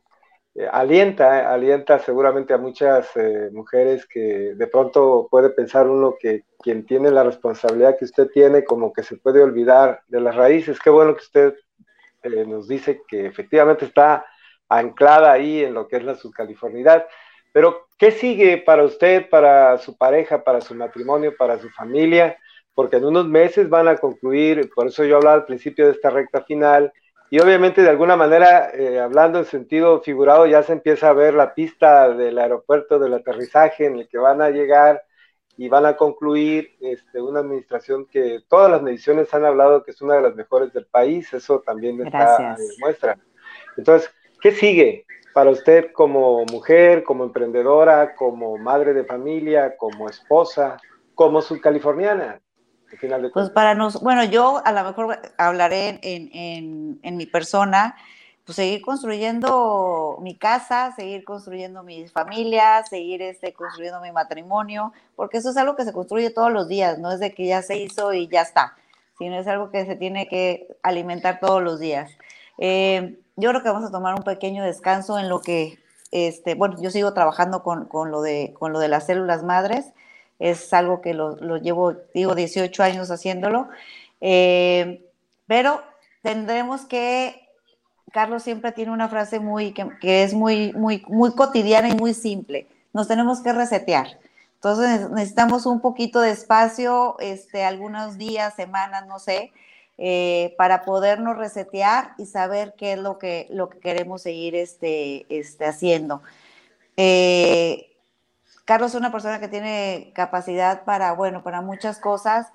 [0.57, 6.15] eh, alienta, eh, alienta seguramente a muchas eh, mujeres que de pronto puede pensar uno
[6.19, 10.35] que quien tiene la responsabilidad que usted tiene como que se puede olvidar de las
[10.35, 10.79] raíces.
[10.79, 11.53] Qué bueno que usted
[12.47, 14.25] nos dice que efectivamente está
[14.67, 17.05] anclada ahí en lo que es la subcalifornidad.
[17.53, 22.37] Pero, ¿qué sigue para usted, para su pareja, para su matrimonio, para su familia?
[22.73, 26.09] Porque en unos meses van a concluir, por eso yo hablaba al principio de esta
[26.09, 26.93] recta final,
[27.29, 31.33] y obviamente de alguna manera, eh, hablando en sentido figurado, ya se empieza a ver
[31.33, 35.03] la pista del aeropuerto del aterrizaje en el que van a llegar
[35.57, 40.01] y van a concluir este, una administración que todas las mediciones han hablado que es
[40.01, 43.17] una de las mejores del país, eso también está, eh, muestra.
[43.75, 45.05] Entonces, ¿qué sigue
[45.37, 50.77] para usted como mujer, como emprendedora, como madre de familia, como esposa,
[51.13, 52.41] como subcaliforniana?
[53.31, 57.95] pues para nos, bueno, yo a lo mejor hablaré en, en, mi persona,
[58.45, 65.37] pues seguir construyendo mi casa, seguir construyendo mi familia, seguir este, construyendo mi matrimonio, porque
[65.37, 67.77] eso es algo que se construye todos los días, no es de que ya se
[67.77, 68.73] hizo y ya está,
[69.19, 72.09] sino es algo que se tiene que alimentar todos los días.
[72.57, 75.79] Eh, yo creo que vamos a tomar un pequeño descanso en lo que,
[76.11, 79.85] este, bueno, yo sigo trabajando con, con, lo, de, con lo de las células madres,
[80.39, 83.69] es algo que lo, llevo, digo, 18 años haciéndolo,
[84.21, 85.07] eh,
[85.45, 85.81] pero
[86.23, 87.47] tendremos que,
[88.11, 92.67] Carlos siempre tiene una frase muy, que, es muy, muy, muy cotidiana y muy simple,
[92.93, 94.19] nos tenemos que resetear.
[94.55, 99.51] Entonces necesitamos un poquito de espacio, este, algunos días, semanas, no sé,
[99.99, 105.25] eh, para podernos resetear y saber qué es lo que, lo que queremos seguir este,
[105.29, 106.21] este, haciendo.
[106.97, 107.95] Eh,
[108.65, 112.47] Carlos es una persona que tiene capacidad para, bueno, para muchas cosas,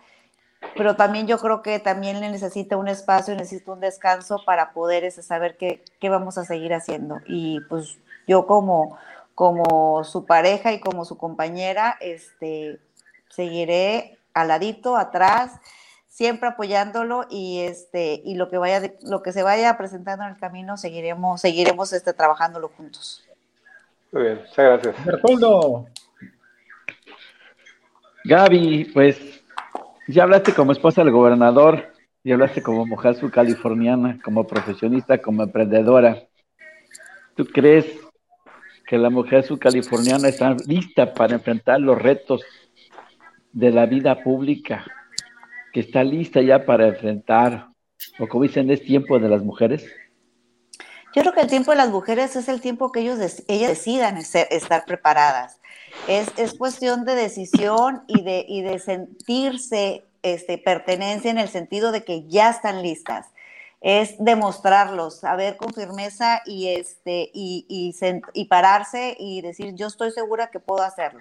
[0.76, 5.02] pero también yo creo que también le necesita un espacio, necesita un descanso para poder
[5.02, 7.18] ese, saber qué, qué vamos a seguir haciendo.
[7.26, 8.96] Y pues yo como,
[9.34, 12.78] como su pareja y como su compañera, este,
[13.28, 15.52] seguiré al ladito, atrás,
[16.12, 20.36] siempre apoyándolo y este y lo que vaya lo que se vaya presentando en el
[20.36, 23.24] camino seguiremos seguiremos este trabajándolo juntos.
[24.12, 25.06] Muy bien, muchas gracias.
[25.06, 25.86] Bertoldo.
[28.24, 29.42] Gaby, pues
[30.06, 31.90] ya hablaste como esposa del gobernador,
[32.22, 36.22] ya hablaste como mujer californiana, como profesionista, como emprendedora.
[37.34, 37.86] ¿Tú crees
[38.86, 42.42] que la mujer subcaliforniana está lista para enfrentar los retos
[43.52, 44.84] de la vida pública?
[45.72, 47.68] ¿Que está lista ya para enfrentar,
[48.18, 49.86] o como dicen, es tiempo de las mujeres?
[51.14, 53.18] Yo creo que el tiempo de las mujeres es el tiempo que ellos
[53.48, 55.60] ellas decidan estar preparadas.
[56.08, 62.02] Es, cuestión de decisión y de, y de sentirse este, pertenencia en el sentido de
[62.02, 63.26] que ya están listas.
[63.82, 67.94] Es demostrarlos, saber con firmeza y, este, y,
[68.32, 71.20] y pararse y decir, yo estoy segura que puedo hacerlo.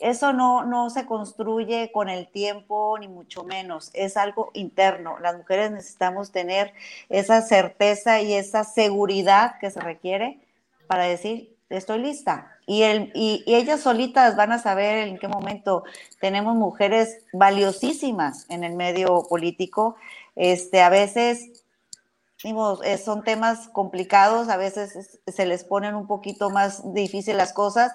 [0.00, 3.90] Eso no, no se construye con el tiempo, ni mucho menos.
[3.94, 5.18] Es algo interno.
[5.18, 6.72] Las mujeres necesitamos tener
[7.08, 10.40] esa certeza y esa seguridad que se requiere
[10.86, 12.56] para decir, estoy lista.
[12.66, 15.84] Y, el, y, ellas solitas van a saber en qué momento
[16.20, 19.96] tenemos mujeres valiosísimas en el medio político.
[20.36, 21.64] Este, a veces
[22.42, 27.92] eh, son temas complicados, a veces se les ponen un poquito más difíciles las cosas,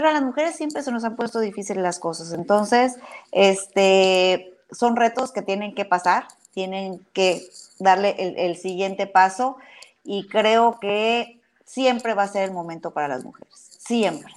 [0.00, 2.32] pero a las mujeres siempre se nos han puesto difíciles las cosas.
[2.32, 2.96] Entonces,
[3.32, 7.46] este, son retos que tienen que pasar, tienen que
[7.78, 9.58] darle el, el siguiente paso
[10.02, 13.52] y creo que siempre va a ser el momento para las mujeres.
[13.78, 14.32] siempre.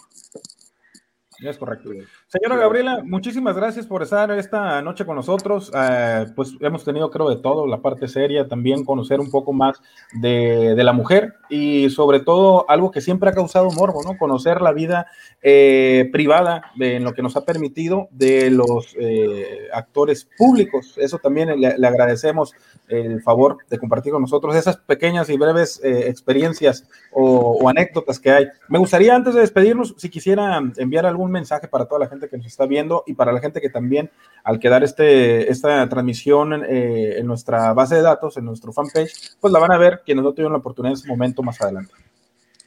[1.39, 1.91] Es correcto.
[2.33, 5.71] Señora Gabriela, muchísimas gracias por estar esta noche con nosotros.
[5.71, 9.79] Eh, pues hemos tenido, creo, de todo, la parte seria, también conocer un poco más
[10.13, 14.17] de, la mujer y sobre todo algo que siempre ha causado morbo, ¿no?
[14.17, 15.05] Conocer la vida
[15.43, 20.95] eh, privada de, en lo que nos ha permitido de los eh, actores públicos.
[20.97, 22.55] Eso también le, agradecemos
[22.87, 28.31] el favor de compartir con nosotros esas pequeñas y breves experiencias o, o anécdotas que
[28.31, 28.47] hay.
[28.69, 32.37] Me gustaría, antes de despedirnos, si quisiera enviar algún mensaje para toda la gente que
[32.37, 34.11] nos está viendo y para la gente que también
[34.43, 39.53] al quedar este, esta transmisión eh, en nuestra base de datos, en nuestro fanpage, pues
[39.53, 41.93] la van a ver quienes no tuvieron la oportunidad en ese momento más adelante.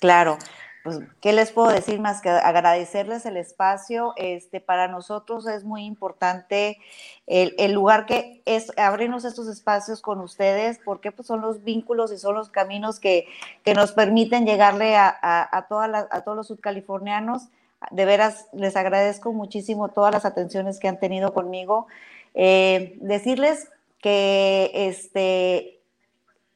[0.00, 0.38] Claro,
[0.86, 4.12] pues, ¿qué les puedo decir más que agradecerles el espacio?
[4.14, 6.78] Este, para nosotros es muy importante
[7.26, 12.18] el, lugar que es abrirnos estos espacios con ustedes, porque pues, son los vínculos y
[12.18, 13.26] son los caminos que,
[13.64, 17.48] que nos permiten llegarle a, a, a todos los subcalifornianos
[17.90, 21.86] de veras, les agradezco muchísimo todas las atenciones que han tenido conmigo.
[22.34, 23.70] Eh, decirles
[24.00, 25.80] que este,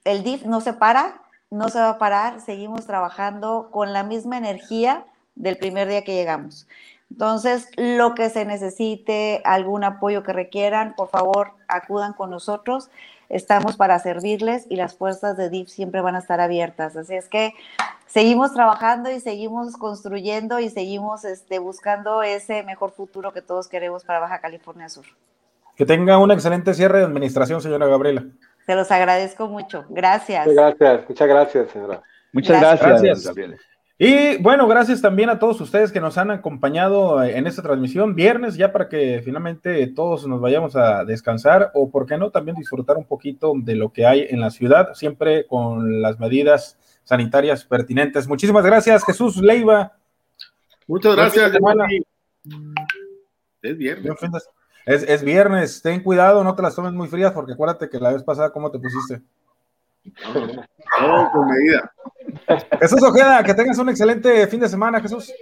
[0.05, 4.39] el DIF no se para, no se va a parar, seguimos trabajando con la misma
[4.39, 5.05] energía
[5.35, 6.69] del primer día que llegamos.
[7.11, 12.89] Entonces, lo que se necesite, algún apoyo que requieran, por favor, acudan con nosotros.
[13.31, 16.97] Estamos para servirles y las puertas de DIF siempre van a estar abiertas.
[16.97, 17.55] Así es que
[18.07, 24.05] seguimos trabajando y seguimos construyendo y seguimos este, buscando ese mejor futuro que todos queremos
[24.05, 25.05] para Baja California Sur.
[25.77, 28.25] Que tenga un excelente cierre de administración, señora Gabriela.
[28.67, 29.85] Se los agradezco mucho.
[29.89, 30.47] Gracias.
[30.47, 32.03] Muchas gracias, muchas gracias, señora.
[32.33, 33.57] Muchas gracias, Gabriela.
[34.03, 38.57] Y bueno, gracias también a todos ustedes que nos han acompañado en esta transmisión viernes,
[38.57, 42.97] ya para que finalmente todos nos vayamos a descansar o, por qué no, también disfrutar
[42.97, 48.27] un poquito de lo que hay en la ciudad, siempre con las medidas sanitarias pertinentes.
[48.27, 49.93] Muchísimas gracias, Jesús Leiva.
[50.87, 51.53] Muchas gracias,
[53.61, 54.15] Es viernes.
[54.87, 58.15] Es, es, viernes, ten cuidado, no te las tomes muy frías, porque acuérdate que la
[58.15, 59.21] vez pasada, ¿cómo te pusiste?
[61.33, 61.93] con medida.
[62.81, 65.33] Jesús Ojeda, que tengas un excelente fin de semana, Jesús.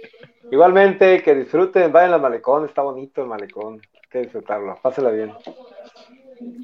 [0.51, 5.33] Igualmente, que disfruten, vayan al malecón, está bonito el malecón, hay que disfrutarlo, pásela bien.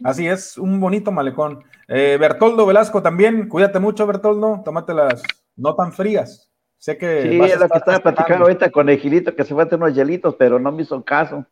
[0.04, 1.64] Así es, un bonito malecón.
[1.88, 5.24] Eh, Bertoldo Velasco también, cuídate mucho, Bertoldo, las
[5.56, 6.50] no tan frías.
[6.78, 7.24] Sé que.
[7.24, 9.84] Sí, es lo que estaba platicando ahorita con el Gilito, que se fue a tener
[9.84, 11.46] unos hielitos, pero no me hizo caso.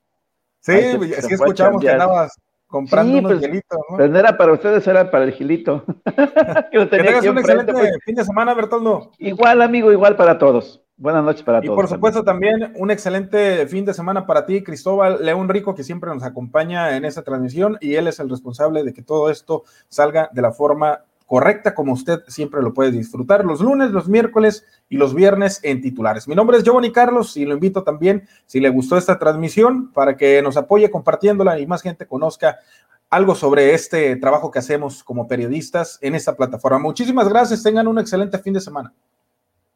[0.60, 2.40] Sí, es que escuchamos que andabas
[2.74, 3.80] comprando unos pues, hielitos.
[3.88, 3.98] ¿no?
[3.98, 5.86] Pues no era para ustedes, era para el Gilito.
[6.72, 7.92] que, tengas un excelente pues.
[8.04, 9.12] fin de semana, Bertoldo.
[9.20, 10.82] Igual, amigo, igual para todos.
[10.98, 11.72] Buenas noches para todos.
[11.72, 15.84] Y por supuesto también un excelente fin de semana para ti, Cristóbal León Rico, que
[15.84, 19.64] siempre nos acompaña en esta transmisión y él es el responsable de que todo esto
[19.90, 21.04] salga de la forma
[21.34, 25.82] correcta como usted siempre lo puede disfrutar los lunes, los miércoles y los viernes en
[25.82, 26.28] titulares.
[26.28, 30.16] Mi nombre es Giovanni Carlos y lo invito también, si le gustó esta transmisión, para
[30.16, 32.60] que nos apoye compartiéndola y más gente conozca
[33.10, 36.78] algo sobre este trabajo que hacemos como periodistas en esta plataforma.
[36.78, 38.94] Muchísimas gracias, tengan un excelente fin de semana.